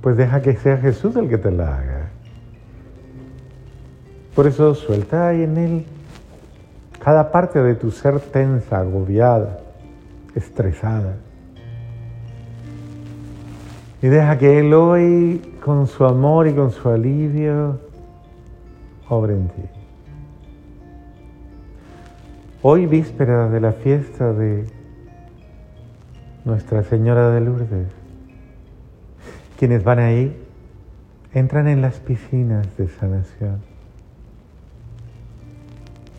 Pues 0.00 0.16
deja 0.16 0.40
que 0.42 0.54
sea 0.54 0.76
Jesús 0.76 1.16
el 1.16 1.28
que 1.28 1.38
te 1.38 1.50
la 1.50 1.76
haga. 1.76 1.95
Por 4.36 4.46
eso 4.46 4.74
suelta 4.74 5.28
ahí 5.28 5.42
en 5.44 5.56
Él 5.56 5.86
cada 7.02 7.32
parte 7.32 7.62
de 7.62 7.74
tu 7.74 7.90
ser 7.90 8.20
tensa, 8.20 8.80
agobiada, 8.80 9.60
estresada. 10.34 11.16
Y 14.02 14.08
deja 14.08 14.36
que 14.36 14.58
Él 14.58 14.74
hoy, 14.74 15.40
con 15.64 15.86
su 15.86 16.04
amor 16.04 16.48
y 16.48 16.52
con 16.52 16.70
su 16.70 16.86
alivio, 16.88 17.80
obre 19.08 19.34
en 19.34 19.48
ti. 19.48 19.62
Hoy, 22.60 22.84
víspera 22.84 23.48
de 23.48 23.60
la 23.60 23.72
fiesta 23.72 24.34
de 24.34 24.66
Nuestra 26.44 26.82
Señora 26.82 27.30
de 27.30 27.40
Lourdes, 27.40 27.88
quienes 29.58 29.82
van 29.82 30.00
ahí 30.00 30.36
entran 31.32 31.68
en 31.68 31.80
las 31.80 32.00
piscinas 32.00 32.76
de 32.76 32.88
sanación. 32.88 33.75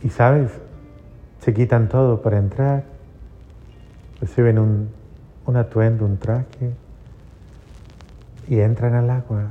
Y 0.04 0.10
sabes, 0.10 0.52
se 1.42 1.54
quitan 1.54 1.90
todo 1.90 2.22
para 2.22 2.38
entrar, 2.38 2.84
reciben 4.22 4.60
un, 4.60 4.90
atuendo, 5.56 6.06
un 6.06 6.18
traje. 6.18 6.74
Y 8.48 8.60
entran 8.60 8.94
al 8.94 9.10
agua. 9.10 9.48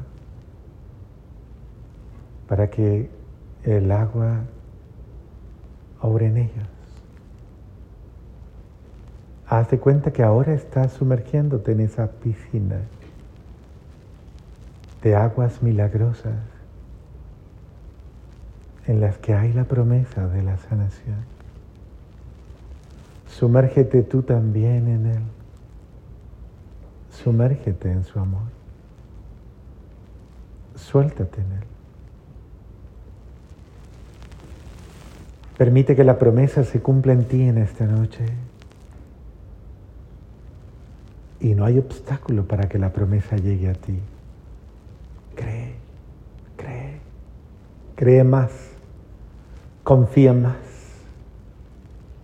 Para 2.48 2.70
que 2.70 3.10
el 3.64 3.90
agua 3.92 4.40
obre 6.00 6.26
en 6.26 6.36
ellos. 6.38 6.68
Haz 9.48 9.70
de 9.70 9.78
cuenta 9.78 10.12
que 10.12 10.22
ahora 10.22 10.54
estás 10.54 10.92
sumergiéndote 10.92 11.72
en 11.72 11.80
esa 11.80 12.10
piscina 12.10 12.80
de 15.02 15.14
aguas 15.14 15.62
milagrosas 15.62 16.55
en 18.86 19.00
las 19.00 19.18
que 19.18 19.34
hay 19.34 19.52
la 19.52 19.64
promesa 19.64 20.28
de 20.28 20.42
la 20.42 20.56
sanación. 20.58 21.24
Sumérgete 23.28 24.02
tú 24.02 24.22
también 24.22 24.88
en 24.88 25.06
Él. 25.06 25.22
Sumérgete 27.10 27.90
en 27.90 28.04
su 28.04 28.18
amor. 28.18 28.44
Suéltate 30.74 31.40
en 31.40 31.52
Él. 31.52 31.64
Permite 35.58 35.96
que 35.96 36.04
la 36.04 36.18
promesa 36.18 36.64
se 36.64 36.80
cumpla 36.80 37.14
en 37.14 37.24
ti 37.24 37.42
en 37.42 37.58
esta 37.58 37.86
noche. 37.86 38.26
Y 41.40 41.54
no 41.54 41.64
hay 41.64 41.78
obstáculo 41.78 42.46
para 42.46 42.68
que 42.68 42.78
la 42.78 42.92
promesa 42.92 43.36
llegue 43.36 43.70
a 43.70 43.74
ti. 43.74 43.98
Cree, 45.34 45.74
cree, 46.56 46.98
cree 47.94 48.24
más, 48.24 48.50
confía 49.86 50.32
más, 50.32 50.56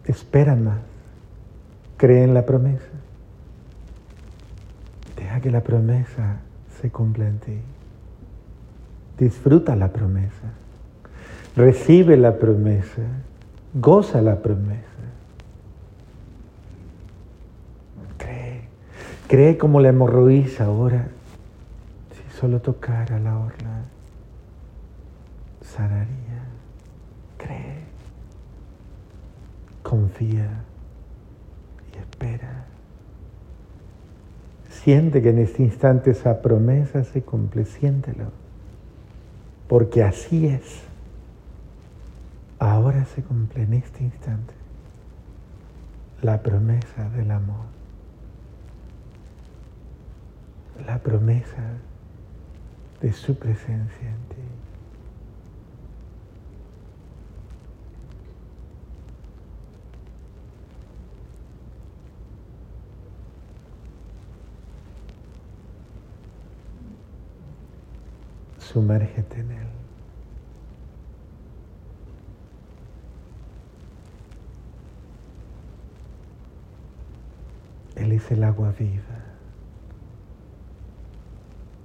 espera 0.04 0.56
más, 0.56 0.80
Cree 2.02 2.24
en 2.24 2.34
la 2.34 2.44
promesa. 2.44 2.88
Deja 5.16 5.40
que 5.40 5.52
la 5.52 5.60
promesa 5.60 6.38
se 6.80 6.90
cumpla 6.90 7.28
en 7.28 7.38
ti. 7.38 7.60
Disfruta 9.16 9.76
la 9.76 9.92
promesa. 9.92 10.50
Recibe 11.54 12.16
la 12.16 12.40
promesa. 12.40 13.02
Goza 13.72 14.20
la 14.20 14.42
promesa. 14.42 14.82
Cree. 18.18 18.62
Cree 19.28 19.56
como 19.56 19.78
la 19.78 19.90
hemorroísa 19.90 20.64
ahora. 20.64 21.06
Si 22.10 22.36
solo 22.36 22.60
tocara 22.60 23.20
la 23.20 23.38
orla, 23.38 23.82
sanaría. 25.60 26.42
Cree. 27.38 27.82
Confía 29.92 30.48
y 31.92 31.98
espera. 31.98 32.64
Siente 34.70 35.20
que 35.20 35.28
en 35.28 35.38
este 35.40 35.64
instante 35.64 36.12
esa 36.12 36.40
promesa 36.40 37.04
se 37.04 37.20
cumple, 37.20 37.66
siéntelo. 37.66 38.32
Porque 39.68 40.02
así 40.02 40.46
es. 40.46 40.80
Ahora 42.58 43.04
se 43.04 43.22
cumple 43.22 43.64
en 43.64 43.74
este 43.74 44.02
instante 44.04 44.54
la 46.22 46.42
promesa 46.42 47.10
del 47.10 47.30
amor. 47.30 47.66
La 50.86 51.00
promesa 51.00 51.64
de 53.02 53.12
su 53.12 53.34
presencia 53.34 54.08
en 54.08 54.34
ti. 54.34 54.41
Sumérgete 68.72 69.38
en 69.38 69.50
él. 69.50 69.66
Él 77.96 78.12
es 78.12 78.30
el 78.30 78.42
agua 78.44 78.72
viva 78.78 79.02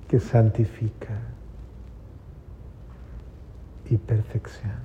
que 0.08 0.21
santifica 0.21 1.19
y 3.89 3.97
perfecciona. 3.97 4.80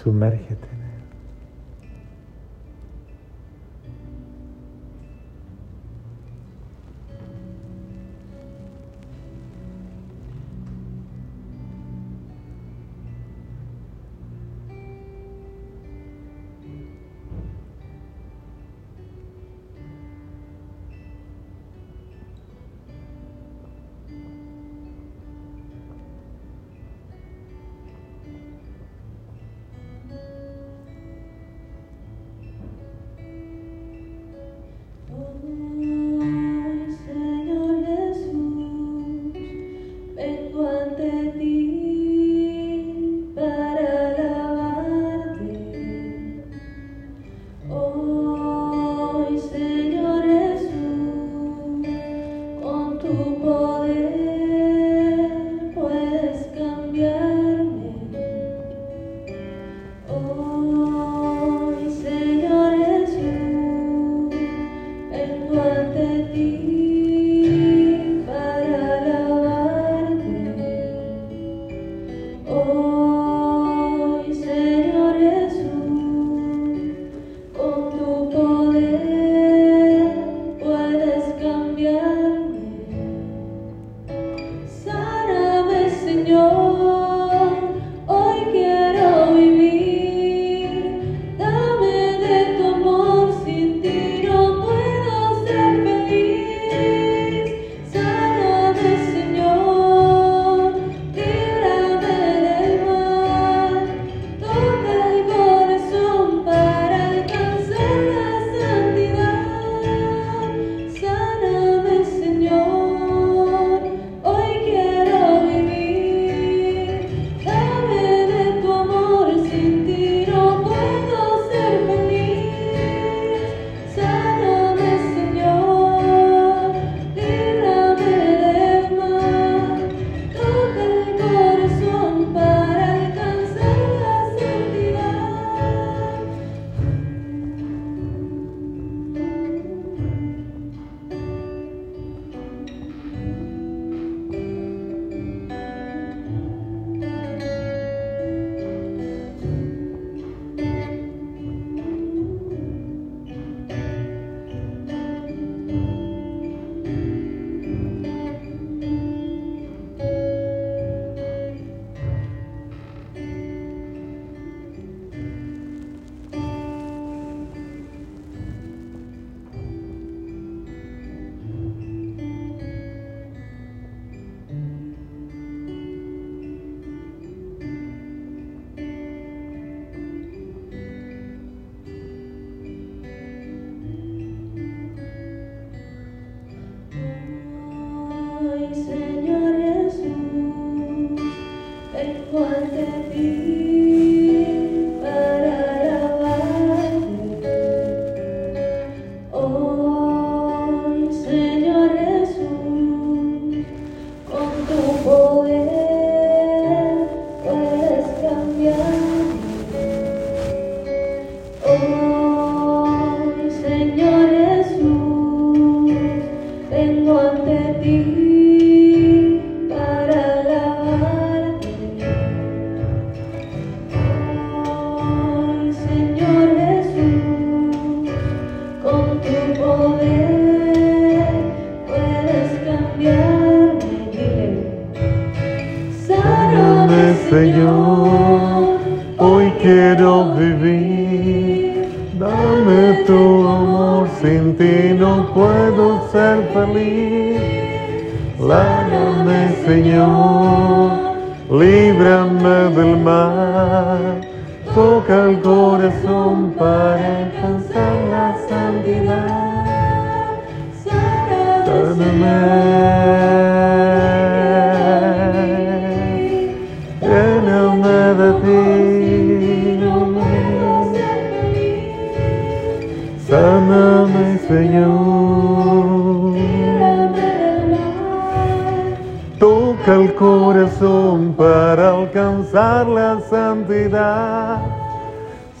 Sumérgete 0.00 0.68
en 0.74 0.82
él. 0.82 0.89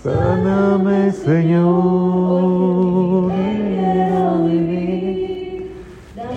Sáname, 0.02 1.12
Señor. 1.12 2.50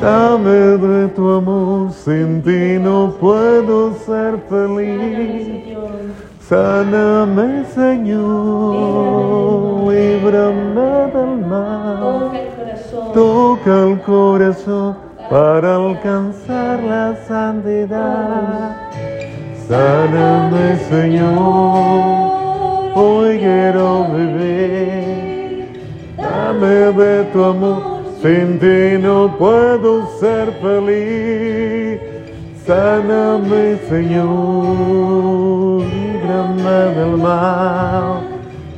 Dame 0.01 0.77
de 0.77 1.07
tu 1.15 1.31
amor, 1.31 1.91
sin 1.93 2.41
ti 2.41 2.77
no 2.77 3.13
puedo 3.21 3.93
ser 4.05 4.37
feliz. 4.49 5.77
Sáname, 6.41 7.63
Señor, 7.73 9.13
líbrame 9.93 11.07
del 11.13 11.37
mal. 11.47 12.31
Toca 13.13 13.83
el 13.87 14.01
corazón 14.01 14.97
para 15.29 15.75
alcanzar 15.77 16.83
la 16.83 17.15
santidad. 17.25 18.91
Sáname, 19.69 20.77
Señor, 20.89 22.42
hoy 22.95 23.39
quiero 23.39 24.05
vivir. 24.05 25.67
Dame 26.17 26.91
de 26.93 27.23
tu 27.25 27.43
amor, 27.43 28.03
sin 28.21 28.59
ti 28.59 28.97
no 29.01 29.35
puedo 29.37 30.07
ser 30.19 30.51
feliz. 30.61 31.99
Sáname, 32.65 33.77
Señor, 33.89 35.83
líbrame 35.83 36.95
del 36.95 37.17
mal. 37.17 38.21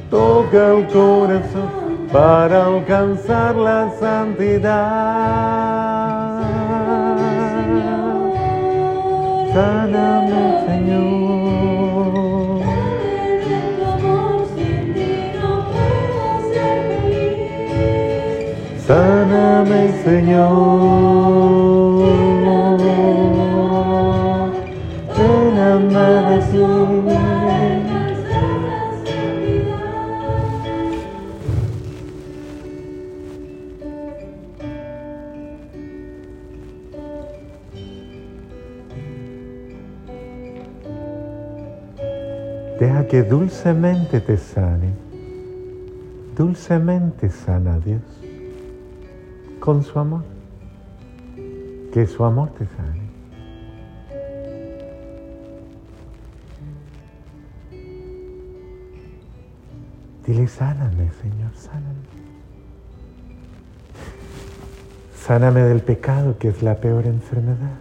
Toca 0.10 0.72
el 0.74 0.88
corazón 0.88 1.86
para 2.12 2.66
alcanzar 2.66 3.56
la 3.56 3.92
santidad. 4.00 4.76
Sáname, 9.54 10.66
Señor. 10.66 11.45
Sáname, 18.88 19.92
Señor. 20.04 20.76
De 22.06 22.52
ti. 26.52 26.76
Deja 42.80 43.08
que 43.08 43.24
dulcemente 43.24 44.22
te 44.22 44.38
sane. 44.38 44.94
Dulcemente 46.38 47.30
sana 47.30 47.80
Dios. 47.80 48.15
Con 49.66 49.84
su 49.84 49.98
amor. 49.98 50.22
Que 51.92 52.06
su 52.06 52.24
amor 52.24 52.52
te 52.52 52.68
sane. 52.68 53.02
Dile, 60.28 60.48
sáname, 60.48 61.10
Señor, 61.20 61.52
sáname. 61.56 62.06
Sáname 65.16 65.62
del 65.62 65.82
pecado, 65.82 66.38
que 66.38 66.50
es 66.50 66.62
la 66.62 66.76
peor 66.76 67.08
enfermedad. 67.08 67.80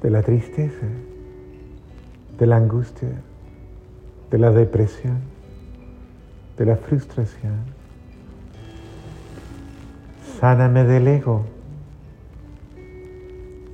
De 0.00 0.10
la 0.10 0.22
tristeza, 0.22 0.86
de 2.38 2.46
la 2.46 2.56
angustia, 2.58 3.20
de 4.30 4.38
la 4.38 4.52
depresión, 4.52 5.18
de 6.56 6.66
la 6.66 6.76
frustración. 6.76 7.75
Sáname 10.40 10.84
del 10.84 11.08
ego. 11.08 11.44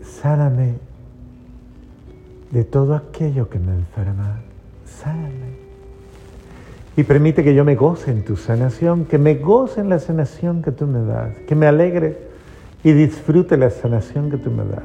Sáname 0.02 0.74
de 2.52 2.64
todo 2.64 2.94
aquello 2.94 3.48
que 3.48 3.58
me 3.58 3.72
enferma. 3.72 4.40
Sáname. 4.84 5.62
Y 6.96 7.02
permite 7.04 7.42
que 7.42 7.54
yo 7.54 7.64
me 7.64 7.74
goce 7.74 8.10
en 8.10 8.24
tu 8.24 8.36
sanación, 8.36 9.06
que 9.06 9.18
me 9.18 9.36
goce 9.36 9.80
en 9.80 9.88
la 9.88 9.98
sanación 9.98 10.62
que 10.62 10.70
tú 10.70 10.86
me 10.86 11.02
das, 11.02 11.34
que 11.48 11.54
me 11.54 11.66
alegre 11.66 12.18
y 12.84 12.92
disfrute 12.92 13.56
la 13.56 13.70
sanación 13.70 14.30
que 14.30 14.36
tú 14.36 14.50
me 14.50 14.64
das. 14.64 14.82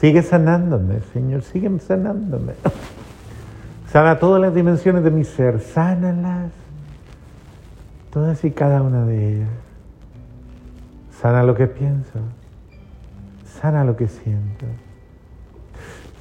Sigue 0.00 0.22
sanándome, 0.22 1.00
Señor, 1.12 1.42
sigue 1.42 1.68
sanándome. 1.80 2.52
Sana 3.92 4.18
todas 4.18 4.40
las 4.40 4.54
dimensiones 4.54 5.02
de 5.02 5.10
mi 5.10 5.24
ser, 5.24 5.60
sánalas, 5.60 6.52
todas 8.12 8.44
y 8.44 8.52
cada 8.52 8.82
una 8.82 9.04
de 9.04 9.34
ellas. 9.34 9.67
Sana 11.20 11.42
lo 11.42 11.56
que 11.56 11.66
pienso, 11.66 12.20
sana 13.44 13.82
lo 13.82 13.96
que 13.96 14.06
siento, 14.06 14.66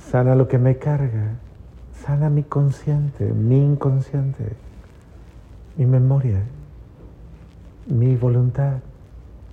sana 0.09 0.33
lo 0.33 0.47
que 0.47 0.57
me 0.57 0.77
carga, 0.77 1.35
sana 1.93 2.31
mi 2.31 2.41
consciente, 2.41 3.31
mi 3.31 3.63
inconsciente, 3.63 4.55
mi 5.75 5.85
memoria, 5.85 6.41
mi 7.85 8.15
voluntad, 8.15 8.79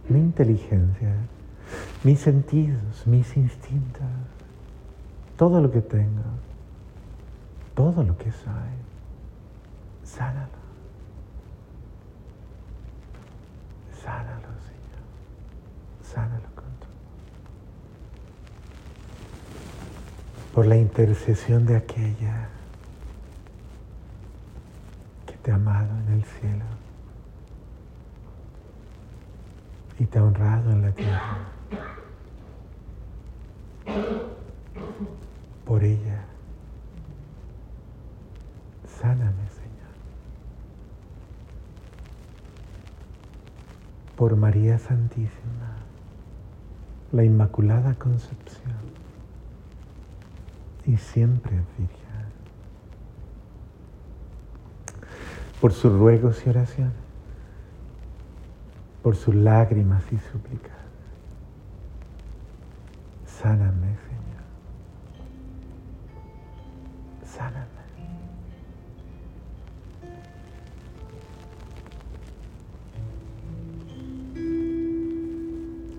mi 0.08 0.18
inteligencia, 0.18 1.12
mis 2.04 2.20
sentidos, 2.20 3.06
mis 3.06 3.36
instintos, 3.36 4.02
todo 5.36 5.60
lo 5.60 5.70
que 5.70 5.82
tengo, 5.82 6.22
todo 7.74 8.02
lo 8.02 8.16
que 8.16 8.32
soy, 8.32 8.72
sánalo. 10.04 10.64
Sánalo. 14.02 14.43
Sánalo 16.14 16.48
con 16.54 16.64
tu. 16.64 16.86
Por 20.54 20.66
la 20.66 20.76
intercesión 20.76 21.66
de 21.66 21.76
aquella 21.76 22.48
que 25.26 25.34
te 25.38 25.50
ha 25.50 25.56
amado 25.56 25.90
en 26.06 26.12
el 26.14 26.24
cielo 26.24 26.64
y 29.98 30.04
te 30.06 30.18
ha 30.18 30.24
honrado 30.24 30.70
en 30.70 30.82
la 30.82 30.92
tierra. 30.92 31.38
Por 35.64 35.82
ella, 35.82 36.24
sáname, 39.00 39.48
Señor. 39.48 39.94
Por 44.16 44.36
María 44.36 44.78
Santísima, 44.78 45.63
la 47.14 47.22
Inmaculada 47.22 47.94
Concepción. 47.94 48.74
Y 50.84 50.96
siempre 50.96 51.52
Virgen. 51.78 51.94
Por 55.60 55.72
sus 55.72 55.96
ruegos 55.96 56.44
y 56.44 56.50
oraciones, 56.50 56.92
por 59.02 59.16
sus 59.16 59.34
lágrimas 59.34 60.02
y 60.12 60.18
súplicas, 60.18 60.76
sáname, 63.26 63.96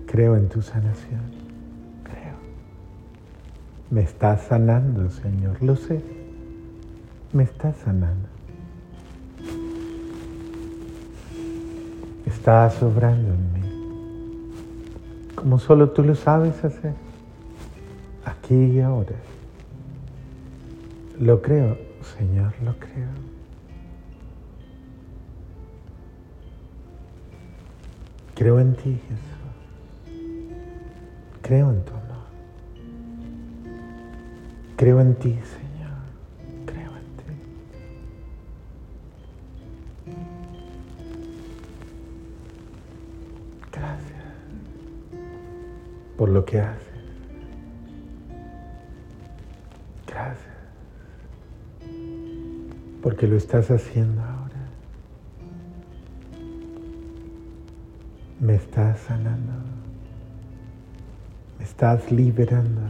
Creo 0.06 0.36
en 0.36 0.48
tu 0.48 0.62
sanación. 0.62 1.20
Creo. 2.04 2.36
Me 3.90 4.02
estás 4.02 4.42
sanando, 4.42 5.10
Señor. 5.10 5.62
Lo 5.62 5.76
sé. 5.76 6.00
Me 7.32 7.42
estás 7.42 7.76
sanando. 7.76 8.28
Estás 12.24 12.82
obrando 12.82 13.34
en 13.34 13.52
mí. 13.52 13.60
Como 15.34 15.58
solo 15.58 15.90
tú 15.90 16.02
lo 16.02 16.14
sabes 16.14 16.64
hacer. 16.64 16.94
Aquí 18.24 18.54
y 18.54 18.80
ahora. 18.80 19.16
Lo 21.18 21.42
creo, 21.42 21.78
Señor, 22.18 22.52
lo 22.62 22.78
creo. 22.78 23.08
Creo 28.34 28.60
en 28.60 28.74
ti, 28.74 29.00
Jesús. 29.08 29.35
Creo 31.46 31.70
en 31.70 31.80
tu 31.84 31.92
amor. 31.92 32.26
Creo 34.76 35.00
en 35.00 35.14
ti, 35.14 35.30
Señor. 35.30 35.94
Creo 36.66 36.90
en 36.90 37.06
ti. 37.18 37.32
Gracias 43.70 44.24
por 46.16 46.30
lo 46.30 46.44
que 46.44 46.58
haces. 46.58 46.82
Gracias 50.08 50.56
porque 53.02 53.28
lo 53.28 53.36
estás 53.36 53.70
haciendo 53.70 54.20
ahora. 54.20 54.66
Me 58.40 58.56
estás 58.56 58.98
sanando 58.98 59.75
estás 61.76 62.10
liberando. 62.10 62.80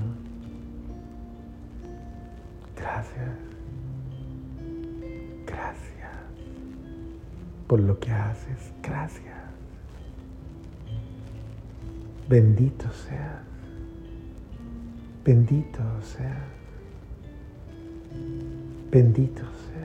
Gracias. 2.77 3.35
Gracias 5.45 6.13
por 7.67 7.81
lo 7.81 7.99
que 7.99 8.13
haces. 8.13 8.73
Gracias. 8.85 9.35
Bendito 12.29 12.85
seas. 12.93 13.43
Bendito 15.25 15.83
seas. 16.03 16.47
Bendito 18.93 19.43
seas. 19.43 19.76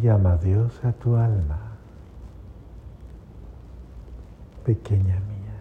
Llama 0.00 0.36
Dios 0.36 0.82
a 0.84 0.92
tu 0.92 1.16
alma, 1.16 1.58
pequeña 4.64 5.20
mía, 5.20 5.60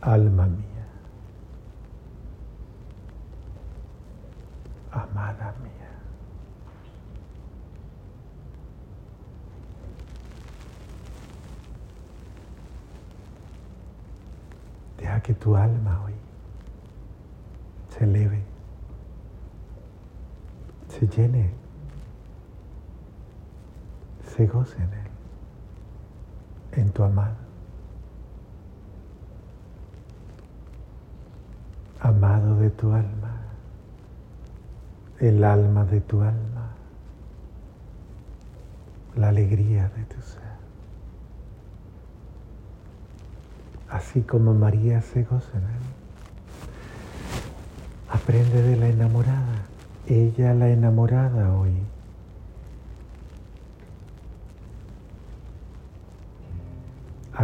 alma 0.00 0.46
mía, 0.46 0.86
amada 4.90 5.54
mía. 5.62 5.70
Deja 14.98 15.20
que 15.22 15.34
tu 15.34 15.54
alma 15.56 16.02
hoy 16.04 16.14
se 17.90 18.04
eleve, 18.04 18.42
se 20.88 21.06
llene, 21.06 21.50
en 24.76 24.82
Él, 24.82 25.10
en 26.72 26.90
tu 26.90 27.02
amado. 27.02 27.36
Amado 32.00 32.56
de 32.56 32.70
tu 32.70 32.92
alma, 32.92 33.36
el 35.18 35.44
alma 35.44 35.84
de 35.84 36.00
tu 36.00 36.22
alma, 36.22 36.70
la 39.16 39.28
alegría 39.28 39.90
de 39.96 40.04
tu 40.04 40.20
ser. 40.22 40.50
así 43.90 44.22
como 44.22 44.54
María 44.54 45.02
se 45.02 45.24
goza 45.24 45.50
en 45.54 45.64
él. 45.64 45.86
Aprende 48.08 48.62
de 48.62 48.76
la 48.76 48.88
enamorada, 48.88 49.66
ella 50.06 50.54
la 50.54 50.70
enamorada 50.70 51.54
hoy. 51.54 51.72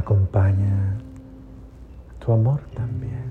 Acompaña 0.07 0.95
tu 2.21 2.31
amor 2.31 2.61
también. 2.77 3.25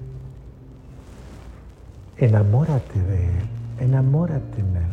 Enamórate 2.18 3.02
de 3.02 3.28
él, 3.28 3.46
enamórate 3.80 4.60
en 4.60 4.76
él. 4.76 4.92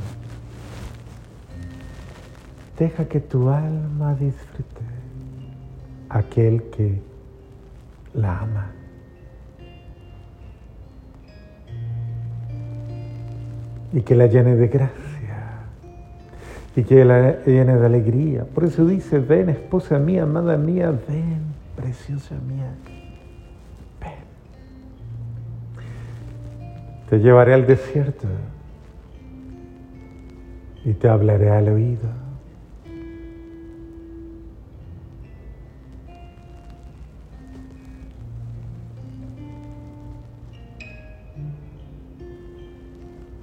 Deja 2.78 3.06
que 3.06 3.18
tu 3.18 3.50
alma 3.50 4.14
disfrute 4.14 4.84
aquel 6.08 6.62
que 6.70 7.02
la 8.14 8.38
ama. 8.38 8.70
Y 13.92 14.02
que 14.02 14.14
la 14.14 14.28
llene 14.28 14.54
de 14.54 14.68
gracia. 14.68 15.58
Y 16.76 16.84
que 16.84 17.04
la 17.04 17.42
llene 17.44 17.76
de 17.76 17.86
alegría. 17.86 18.44
Por 18.44 18.66
eso 18.66 18.86
dice, 18.86 19.18
ven 19.18 19.48
esposa 19.48 19.98
mía, 19.98 20.22
amada 20.22 20.56
mía, 20.56 20.92
ven, 21.08 21.51
preciosa 21.76 22.34
mía. 22.36 22.74
Te 27.10 27.18
llevaré 27.18 27.52
al 27.52 27.66
desierto 27.66 28.26
y 30.84 30.94
te 30.94 31.08
hablaré 31.08 31.50
al 31.50 31.68
oído. 31.68 32.22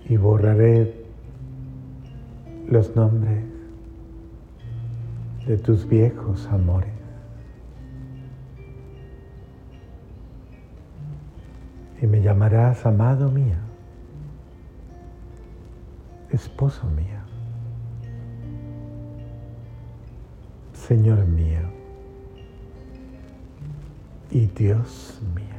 y 0.10 0.18
borraré 0.18 1.06
los 2.68 2.96
nombres 2.96 3.44
de 5.46 5.58
tus 5.60 5.88
viejos 5.88 6.48
amores. 6.48 6.99
Amado 12.84 13.30
mío, 13.30 13.58
esposo 16.32 16.86
mío, 16.88 17.20
Señor 20.74 21.26
mío 21.26 21.62
y 24.32 24.48
Dios 24.48 25.22
mío. 25.36 25.59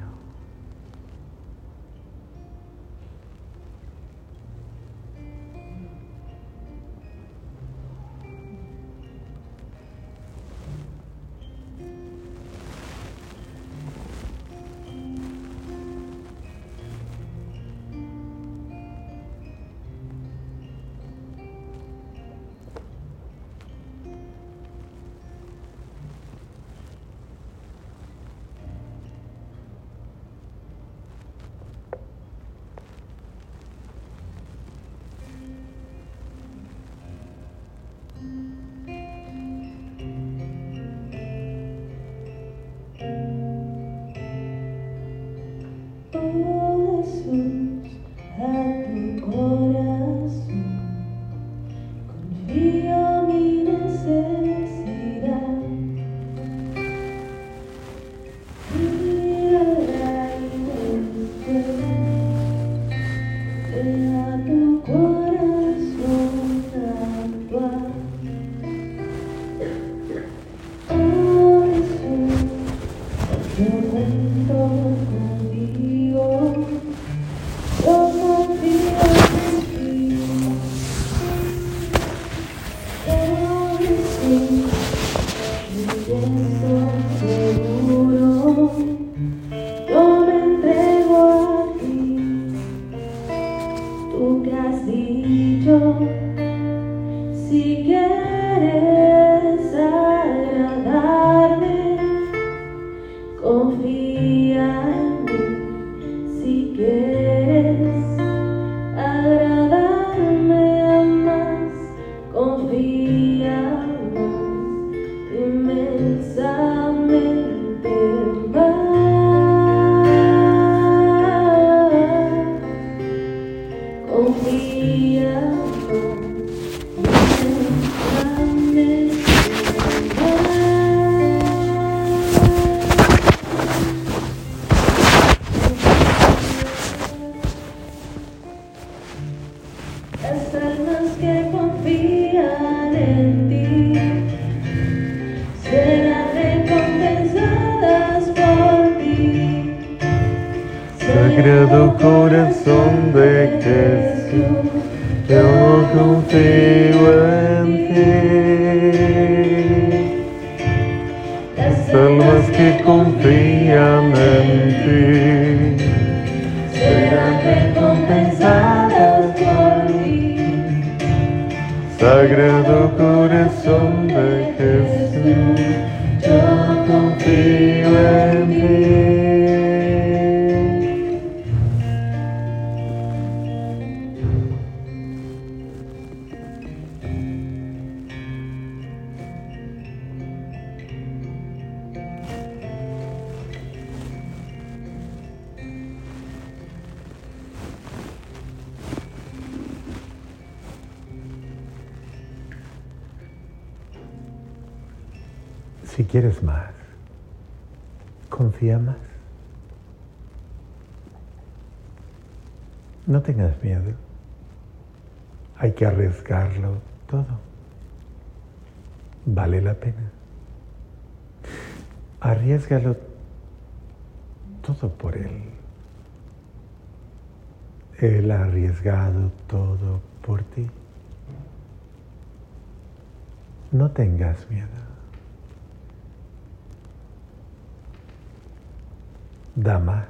Da 239.54 239.78
más, 239.78 240.06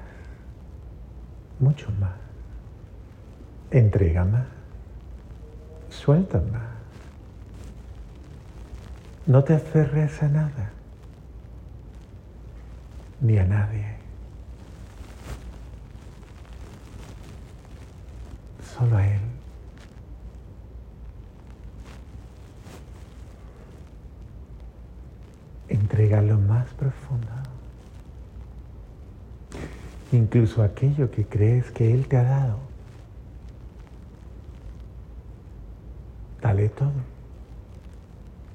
mucho 1.58 1.90
más. 1.98 2.12
Entrega 3.70 4.24
más, 4.24 4.46
suelta 5.88 6.40
más. 6.52 6.62
No 9.26 9.44
te 9.44 9.54
aferres 9.54 10.22
a 10.22 10.28
nada, 10.28 10.70
ni 13.20 13.38
a 13.38 13.44
nadie. 13.44 13.96
Solo 18.76 18.96
a 18.96 19.06
Él. 19.06 19.20
Entrega 25.68 26.20
lo 26.22 26.38
más 26.38 26.66
profundo. 26.74 27.28
Incluso 30.12 30.62
aquello 30.62 31.10
que 31.10 31.24
crees 31.24 31.70
que 31.70 31.92
Él 31.94 32.06
te 32.08 32.16
ha 32.16 32.24
dado. 32.24 32.58
Dale 36.40 36.68
todo. 36.70 36.92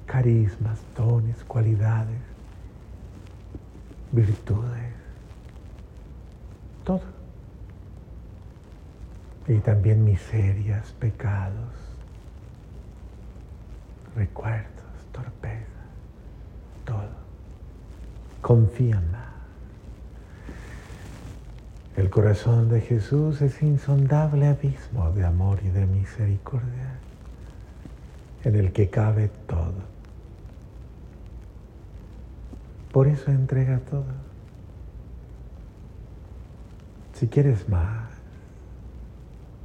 Carismas, 0.06 0.80
dones, 0.96 1.42
cualidades, 1.44 2.20
virtudes. 4.12 4.92
Todo. 6.84 7.00
Y 9.48 9.58
también 9.58 10.04
miserias, 10.04 10.92
pecados, 10.92 11.72
recuerdos, 14.14 14.84
torpezas, 15.12 15.66
todo. 16.84 17.08
Confía 18.42 19.00
más. 19.12 19.15
El 21.96 22.10
corazón 22.10 22.68
de 22.68 22.82
Jesús 22.82 23.40
es 23.40 23.62
insondable 23.62 24.48
abismo 24.48 25.10
de 25.12 25.24
amor 25.24 25.60
y 25.64 25.70
de 25.70 25.86
misericordia 25.86 26.98
en 28.44 28.54
el 28.54 28.72
que 28.72 28.90
cabe 28.90 29.30
todo. 29.46 29.96
Por 32.92 33.08
eso 33.08 33.30
entrega 33.30 33.78
todo. 33.78 34.04
Si 37.14 37.28
quieres 37.28 37.66
más, 37.68 38.10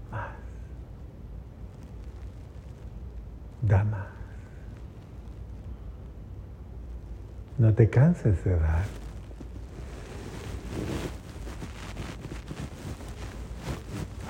más, 0.10 0.30
da 3.62 3.84
más. 3.84 4.08
No 7.58 7.74
te 7.74 7.90
canses 7.90 8.42
de 8.46 8.58
dar. 8.58 9.01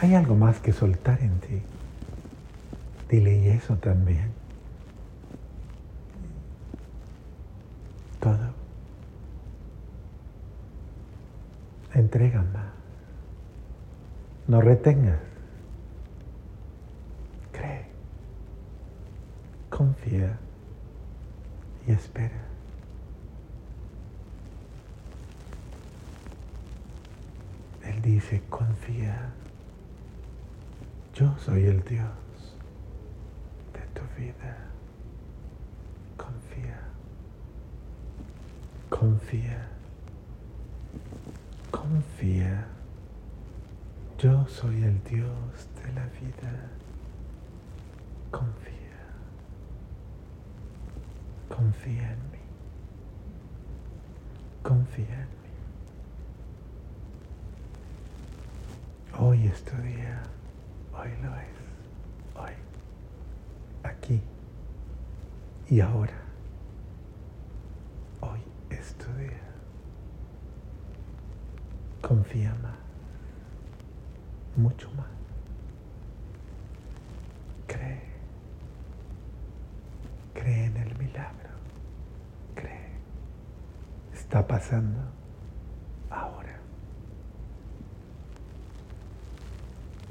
Hay 0.01 0.15
algo 0.15 0.33
más 0.33 0.59
que 0.59 0.73
soltar 0.73 1.21
en 1.21 1.39
ti. 1.41 1.61
Dile 3.07 3.53
eso 3.53 3.75
también. 3.77 4.31
Todo. 8.19 8.51
Entrega 11.93 12.41
más. 12.41 12.71
No 14.47 14.59
retengas. 14.59 15.19
Cree. 17.51 17.85
Confía. 19.69 20.35
Y 21.85 21.91
espera. 21.91 22.41
Él 27.83 28.01
dice, 28.01 28.41
confía. 28.49 29.31
Yo 31.13 31.37
soy 31.37 31.65
el 31.65 31.83
Dios 31.83 32.07
de 33.73 33.81
tu 33.93 34.01
vida. 34.19 34.57
Confía. 36.17 36.79
Confía. 38.89 39.67
Confía. 42.22 42.67
Yo 44.19 44.45
soy 44.47 44.84
el 44.84 45.03
Dios 45.05 45.67
de 45.84 45.91
la 45.93 46.05
vida. 46.05 46.69
Confía. 48.30 49.01
Confía 51.49 52.11
en 52.13 52.32
mí. 52.32 52.38
Confía 54.61 55.15
en 55.15 55.30
mí. 55.30 55.51
Hoy 59.17 59.47
es 59.47 59.63
tu 59.63 59.76
día. 59.78 60.22
Hoy 60.93 61.09
lo 61.24 61.36
es. 61.38 61.57
Hoy. 62.36 62.53
Aquí. 63.82 64.22
Y 65.72 65.80
ahora. 65.80 66.22
Hoy 68.22 68.41
es 68.69 68.93
tu 68.93 69.11
día. 69.13 69.51
Confía 72.12 72.53
más. 72.62 72.76
Mucho 74.57 74.91
más. 74.97 75.07
Cree. 77.68 78.01
Cree 80.34 80.66
en 80.66 80.76
el 80.76 80.97
milagro. 80.97 81.51
Cree. 82.53 82.89
Está 84.12 84.45
pasando 84.45 84.99
ahora. 86.09 86.59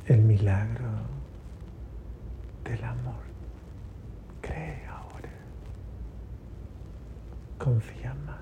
el 0.07 0.23
milagro 0.23 0.89
del 2.65 2.83
amor. 2.83 3.25
Cree 4.41 4.87
ahora. 4.87 5.31
Confía 7.59 8.15
más. 8.25 8.41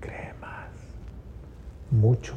Cree 0.00 0.32
más. 0.40 0.70
Mucho 2.08 2.32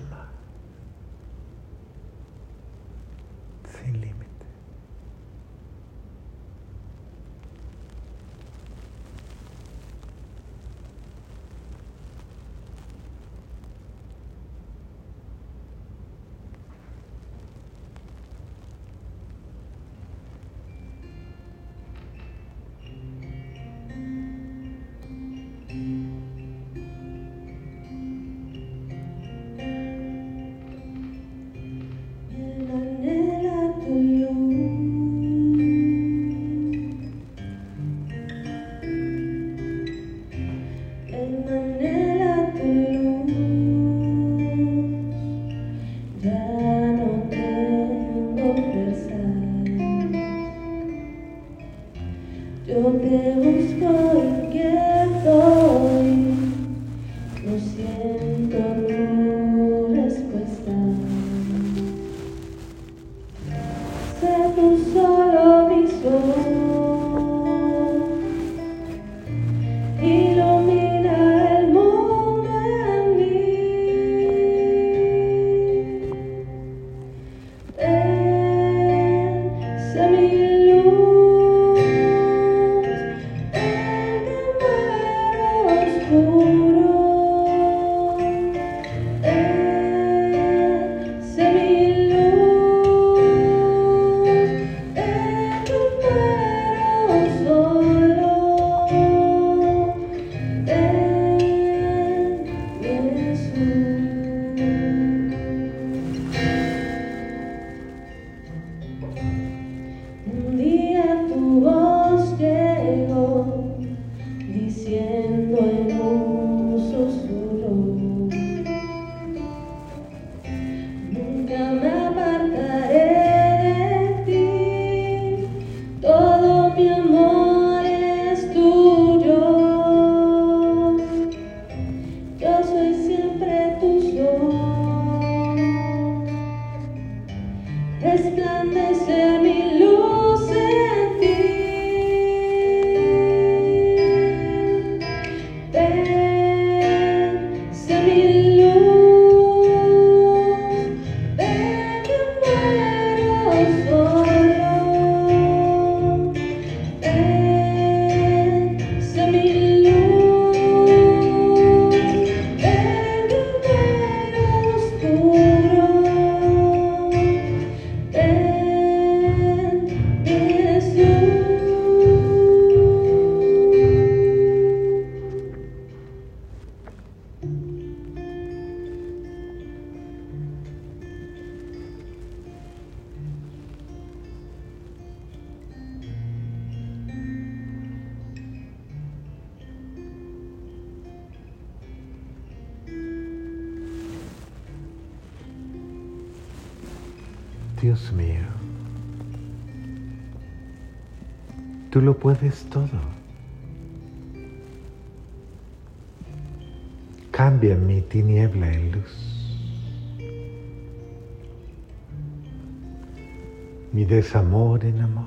mi 213.92 214.06
desamor 214.06 214.86
en 214.86 215.02
amor. 215.02 215.26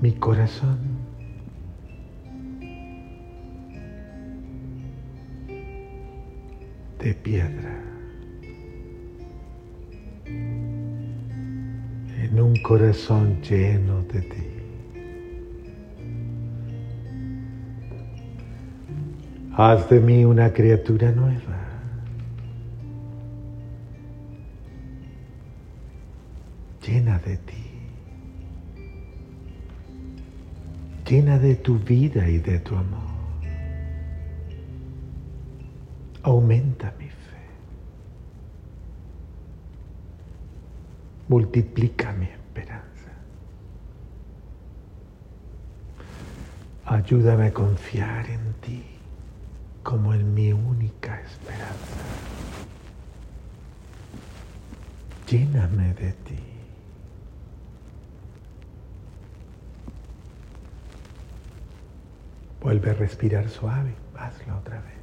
Mi 0.00 0.12
corazón 0.12 0.78
de 6.98 7.14
piedra. 7.14 7.82
En 10.26 12.40
un 12.40 12.56
corazón 12.62 13.42
lleno 13.42 14.02
de 14.04 14.22
ti. 14.22 14.54
Haz 19.56 19.88
de 19.88 20.00
mí 20.00 20.24
una 20.24 20.52
criatura 20.52 21.12
nueva. 21.12 21.53
Llena 31.14 31.38
de 31.38 31.54
tu 31.54 31.78
vida 31.78 32.28
y 32.28 32.38
de 32.38 32.58
tu 32.58 32.74
amor. 32.74 33.14
Aumenta 36.24 36.92
mi 36.98 37.06
fe. 37.08 37.44
Multiplica 41.28 42.12
mi 42.14 42.26
esperanza. 42.26 43.12
Ayúdame 46.84 47.46
a 47.46 47.52
confiar 47.52 48.28
en 48.28 48.52
ti 48.54 48.82
como 49.84 50.14
en 50.14 50.34
mi 50.34 50.52
única 50.52 51.20
esperanza. 51.20 52.02
Lléname 55.28 55.94
de 55.94 56.12
ti. 56.12 56.53
Vuelve 62.74 62.90
a 62.90 62.94
respirar 62.94 63.48
suave. 63.48 63.94
Hazlo 64.16 64.58
otra 64.58 64.80
vez. 64.80 64.94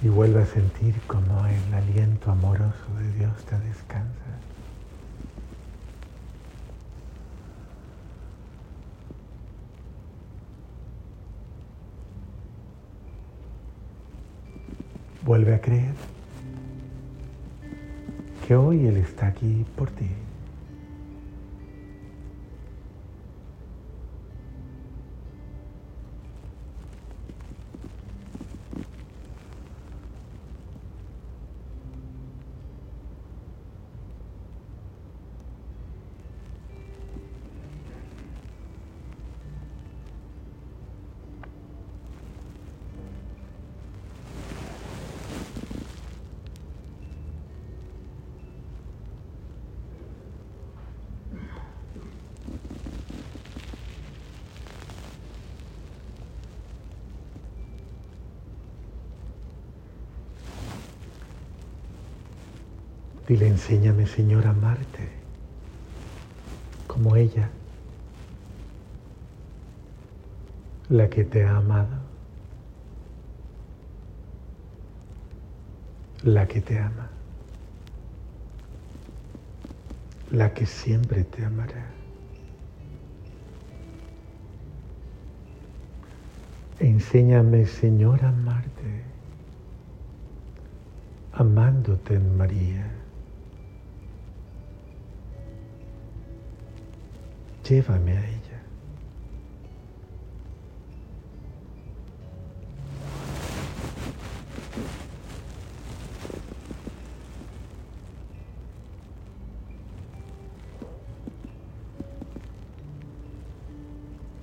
y 0.00 0.06
vuelve 0.06 0.40
a 0.40 0.46
sentir 0.46 0.94
como 1.08 1.44
el 1.44 1.74
aliento 1.74 2.30
amoroso 2.30 2.86
de 3.00 3.12
Dios 3.14 3.34
te 3.44 3.58
descansa. 3.58 4.06
Vuelve 15.24 15.56
a 15.56 15.60
creer 15.60 16.17
que 18.48 18.56
hoy 18.56 18.86
Él 18.86 18.96
está 18.96 19.26
aquí 19.26 19.66
por 19.76 19.90
ti. 19.90 20.06
Dile, 63.28 63.46
enséñame 63.46 64.06
Señor 64.06 64.46
a 64.46 64.50
amarte 64.50 65.06
como 66.86 67.14
ella, 67.14 67.50
la 70.88 71.10
que 71.10 71.24
te 71.24 71.44
ha 71.44 71.58
amado, 71.58 71.98
la 76.22 76.48
que 76.48 76.62
te 76.62 76.78
ama, 76.78 77.10
la 80.30 80.54
que 80.54 80.64
siempre 80.64 81.24
te 81.24 81.44
amará. 81.44 81.84
Enséñame, 86.80 87.66
Señor, 87.66 88.24
a 88.24 88.28
amarte, 88.28 89.02
amándote 91.32 92.14
en 92.14 92.36
María. 92.38 92.87
Llévame 97.68 98.12
a 98.12 98.20
ella. 98.20 98.38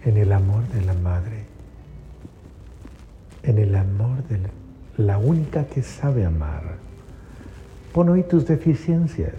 en 0.04 0.18
el 0.18 0.32
amor 0.32 0.68
de 0.68 0.82
la 0.82 0.94
madre 0.94 1.46
en 3.42 3.58
el 3.58 3.76
amor 3.76 4.24
de 4.28 4.40
la, 4.98 5.18
única 5.18 5.66
que 5.66 5.82
sabe 5.84 6.26
amar. 6.26 6.78
Pon 7.94 8.10
hoy 8.10 8.24
tus 8.24 8.46
deficiencias, 8.48 9.34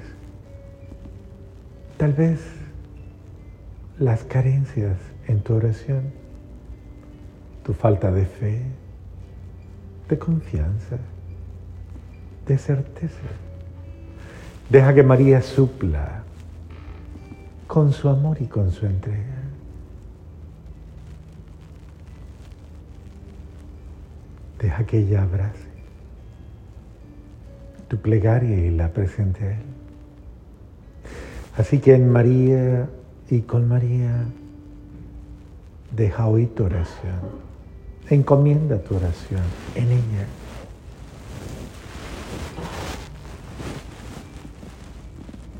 tal 1.96 2.12
vez 2.12 2.55
las 3.98 4.24
carencias 4.24 4.96
en 5.26 5.40
tu 5.40 5.54
oración, 5.54 6.12
tu 7.64 7.72
falta 7.72 8.10
de 8.12 8.26
fe, 8.26 8.62
de 10.08 10.18
confianza, 10.18 10.98
de 12.46 12.58
certeza. 12.58 13.26
Deja 14.70 14.94
que 14.94 15.02
María 15.02 15.42
supla 15.42 16.22
con 17.66 17.92
su 17.92 18.08
amor 18.08 18.38
y 18.40 18.46
con 18.46 18.70
su 18.70 18.86
entrega. 18.86 19.42
Deja 24.60 24.84
que 24.84 24.98
ella 24.98 25.22
abrace 25.22 25.66
tu 27.88 27.98
plegaria 27.98 28.56
y 28.56 28.70
la 28.70 28.88
presente 28.88 29.44
a 29.44 29.52
Él. 29.52 29.62
Así 31.56 31.78
que 31.78 31.94
en 31.94 32.10
María 32.10 32.88
y 33.30 33.40
con 33.40 33.68
María, 33.68 34.24
deja 35.90 36.26
hoy 36.26 36.46
tu 36.46 36.64
oración. 36.64 37.46
Encomienda 38.08 38.78
tu 38.78 38.96
oración 38.96 39.42
en 39.74 39.90
ella. 39.90 40.26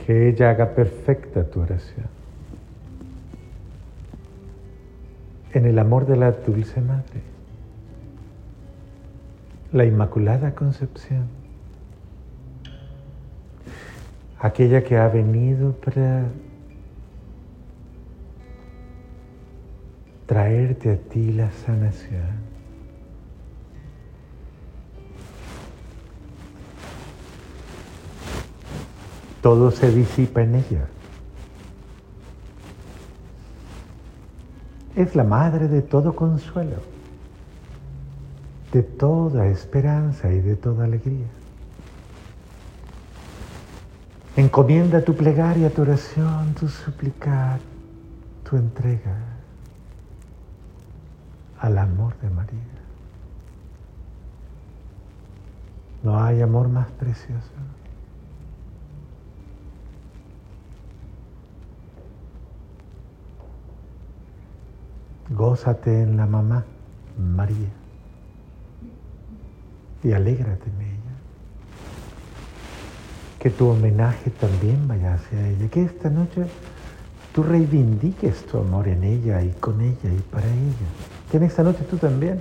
Que 0.07 0.29
ella 0.29 0.51
haga 0.51 0.75
perfecta 0.75 1.45
tu 1.45 1.61
oración. 1.61 2.07
En 5.53 5.67
el 5.67 5.79
amor 5.79 6.07
de 6.07 6.17
la 6.17 6.33
dulce 6.33 6.81
madre 6.81 7.37
la 9.73 9.85
Inmaculada 9.85 10.55
Concepción, 10.55 11.27
aquella 14.41 14.83
que 14.85 14.97
ha 14.97 15.09
venido 15.09 15.73
para 15.73 16.25
traerte 20.27 20.93
a 20.93 20.97
ti 20.97 21.33
la 21.33 21.51
sanación. 21.51 22.57
Todo 29.43 29.71
se 29.71 29.91
disipa 29.93 30.43
en 30.43 30.57
ella. 30.57 30.87
Es 34.97 35.15
la 35.15 35.25
madre 35.25 35.69
de 35.69 35.83
todo 35.83 36.17
consuelo 36.17 36.97
de 38.77 38.83
toda 38.83 39.47
esperanza 39.47 40.31
y 40.31 40.41
de 40.41 40.55
toda 40.55 40.85
alegría. 40.85 41.27
Encomienda 44.37 45.03
tu 45.03 45.15
plegaria, 45.15 45.71
tu 45.71 45.81
oración, 45.81 46.53
tu 46.53 46.69
suplicar, 46.69 47.59
tu 48.45 48.57
entrega 48.57 49.36
al 51.67 51.79
amor 51.79 52.17
de 52.21 52.31
María. 52.31 52.61
No 56.03 56.23
hay 56.23 56.41
amor 56.41 56.69
más 56.69 56.91
precioso. 56.93 57.51
Gózate 65.31 66.03
en 66.03 66.17
la 66.17 66.27
mamá, 66.27 66.65
María 67.19 67.87
y 70.07 70.13
alégrate 70.13 70.71
en 70.71 70.81
ella. 70.81 70.97
Que 73.41 73.51
tu 73.51 73.69
homenaje 73.69 74.31
también 74.31 74.87
vaya 74.87 75.15
hacia 75.15 75.49
ella, 75.49 75.69
que 75.69 75.83
esta 75.83 76.11
noche 76.11 76.47
tú 77.35 77.43
reivindiques 77.43 78.47
tu 78.47 78.59
amor 78.59 78.87
en 78.89 79.03
ella 79.03 79.43
y 79.43 79.51
con 79.51 79.81
ella 79.81 80.13
y 80.17 80.21
para 80.31 80.47
ella. 80.47 81.16
Que 81.31 81.39
en 81.39 81.43
esta 81.43 81.63
noche 81.63 81.85
tú 81.91 81.97
también 81.97 82.41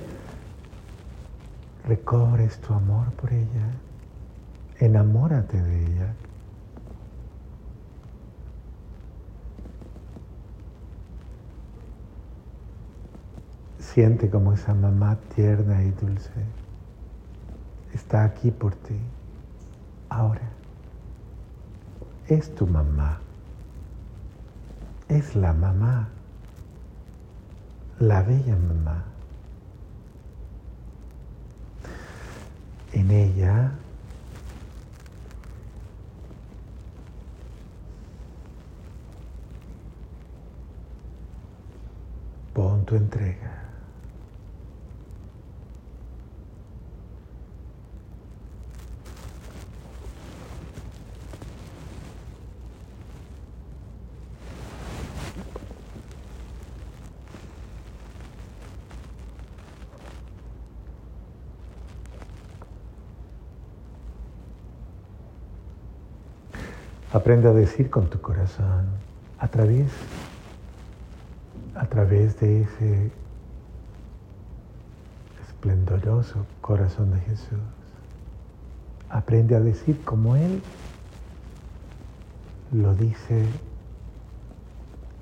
recobres 1.88 2.60
tu 2.62 2.74
amor 2.74 3.12
por 3.14 3.32
ella, 3.32 3.68
enamórate 4.80 5.62
de 5.62 5.86
ella. 5.86 6.14
Siente 13.80 14.30
como 14.30 14.54
esa 14.54 14.74
mamá 14.74 15.18
tierna 15.36 15.82
y 15.84 15.92
dulce 15.92 16.66
está 17.96 18.26
aquí 18.26 18.52
por 18.52 18.76
ti, 18.76 19.00
ahora. 20.10 20.42
Es 22.28 22.54
tu 22.56 22.68
mamá, 22.68 23.20
es 25.08 25.36
la 25.36 25.54
mamá, 25.54 26.10
la 28.00 28.22
bella 28.22 28.56
mamá. 28.56 29.04
En 32.94 33.12
ella 33.12 33.72
pon 42.54 42.86
tu 42.86 42.96
entrega. 42.96 43.65
Aprende 67.26 67.48
a 67.48 67.54
decir 67.54 67.90
con 67.90 68.08
tu 68.08 68.22
corazón 68.22 68.86
a 69.40 69.48
través, 69.48 69.92
a 71.74 71.88
través 71.88 72.40
de 72.40 72.62
ese 72.62 73.12
esplendoroso 75.48 76.46
corazón 76.62 77.10
de 77.14 77.22
Jesús. 77.22 77.58
Aprende 79.10 79.56
a 79.56 79.60
decir 79.60 80.00
como 80.06 80.36
Él 80.36 80.62
lo 82.72 82.94
dice, 82.94 83.48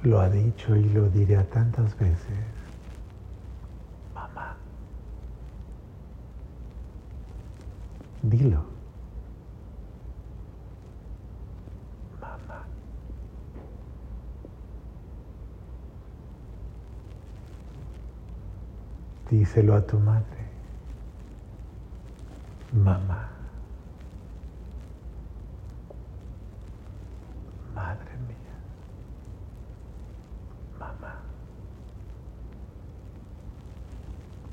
lo 0.02 0.20
ha 0.20 0.30
dicho 0.30 0.76
y 0.76 0.84
lo 0.90 1.08
dirá 1.10 1.46
tantas 1.46 1.98
veces. 1.98 2.36
Mamá. 4.14 4.58
Dilo. 8.24 8.73
díselo 19.34 19.74
a 19.74 19.82
tu 19.82 20.00
madre, 20.00 20.44
mamá, 22.72 23.32
madre 27.74 28.12
mía, 28.28 28.56
mamá, 30.80 31.16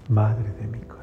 madre 0.08 0.50
de 0.54 0.66
mi 0.66 0.78
corazón. 0.80 0.99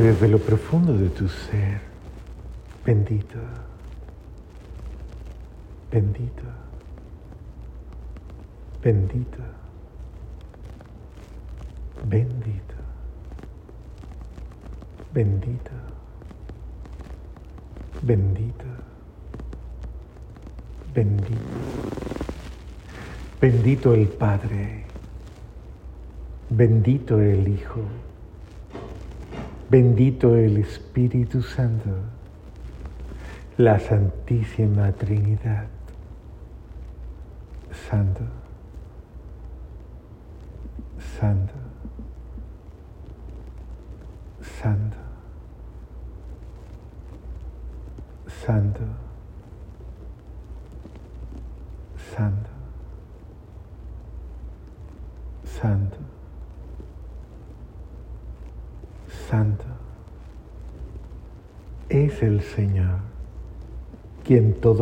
Desde 0.00 0.26
lo 0.26 0.38
profundo 0.38 0.96
de 0.96 1.10
tu 1.10 1.28
ser, 1.28 1.78
bendito, 2.82 3.38
bendito, 5.90 6.42
bendito, 8.82 9.38
bendito, 12.08 12.74
bendito, 15.12 15.74
bendito, 18.00 18.64
bendito, 20.94 21.42
bendito 23.42 23.92
el 23.92 24.08
Padre, 24.08 24.86
bendito 26.48 27.20
el 27.20 27.46
Hijo. 27.46 27.82
Bendito 29.72 30.36
el 30.36 30.58
Espíritu 30.58 31.40
Santo, 31.40 31.88
la 33.56 33.80
Santísima 33.80 34.92
Trinidad. 34.92 35.64
Santo. 37.88 38.41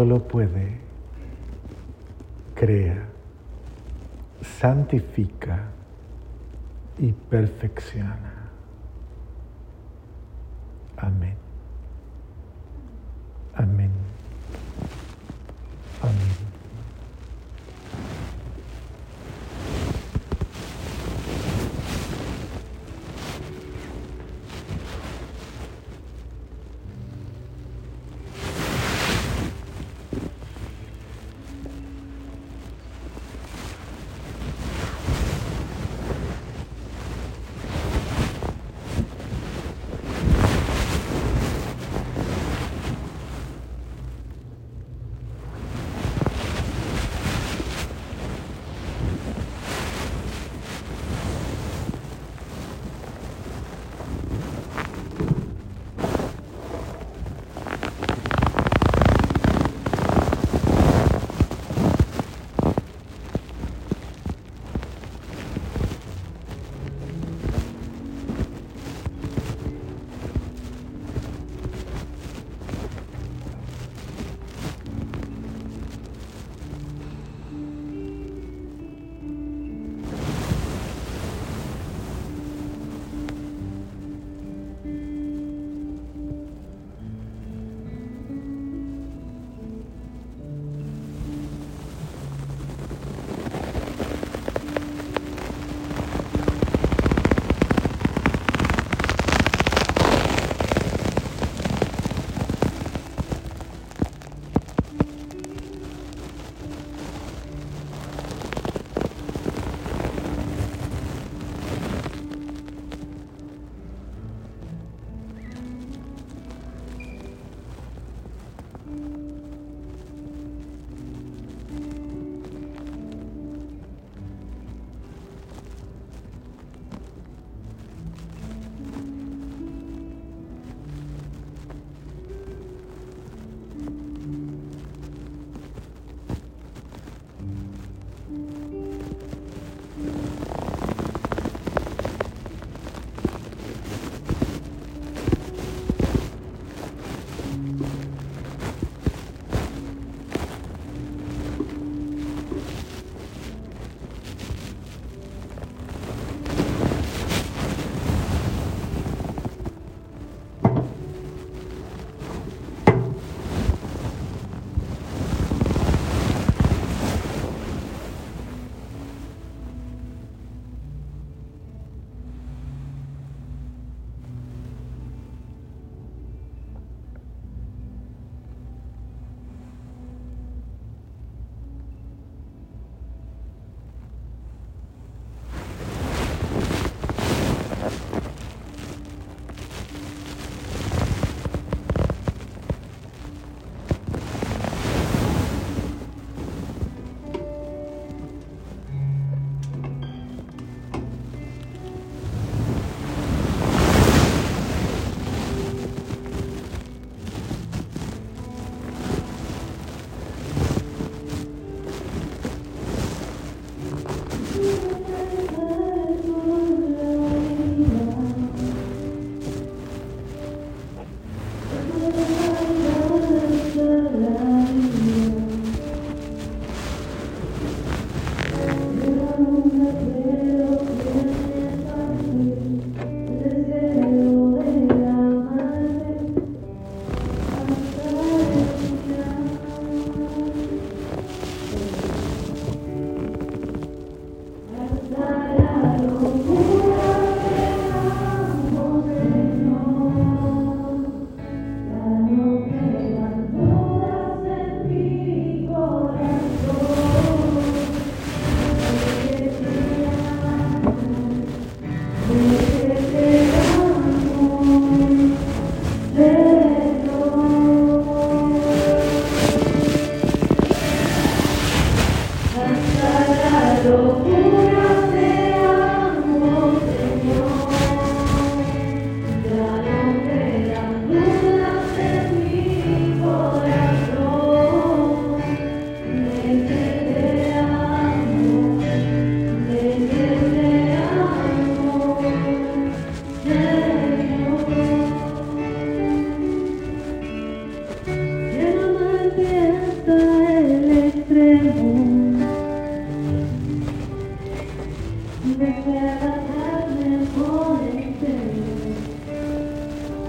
Todo 0.01 0.18
puede, 0.26 0.78
crea, 2.55 3.05
santifica 4.59 5.64
y 6.98 7.12
perfecciona. 7.12 8.49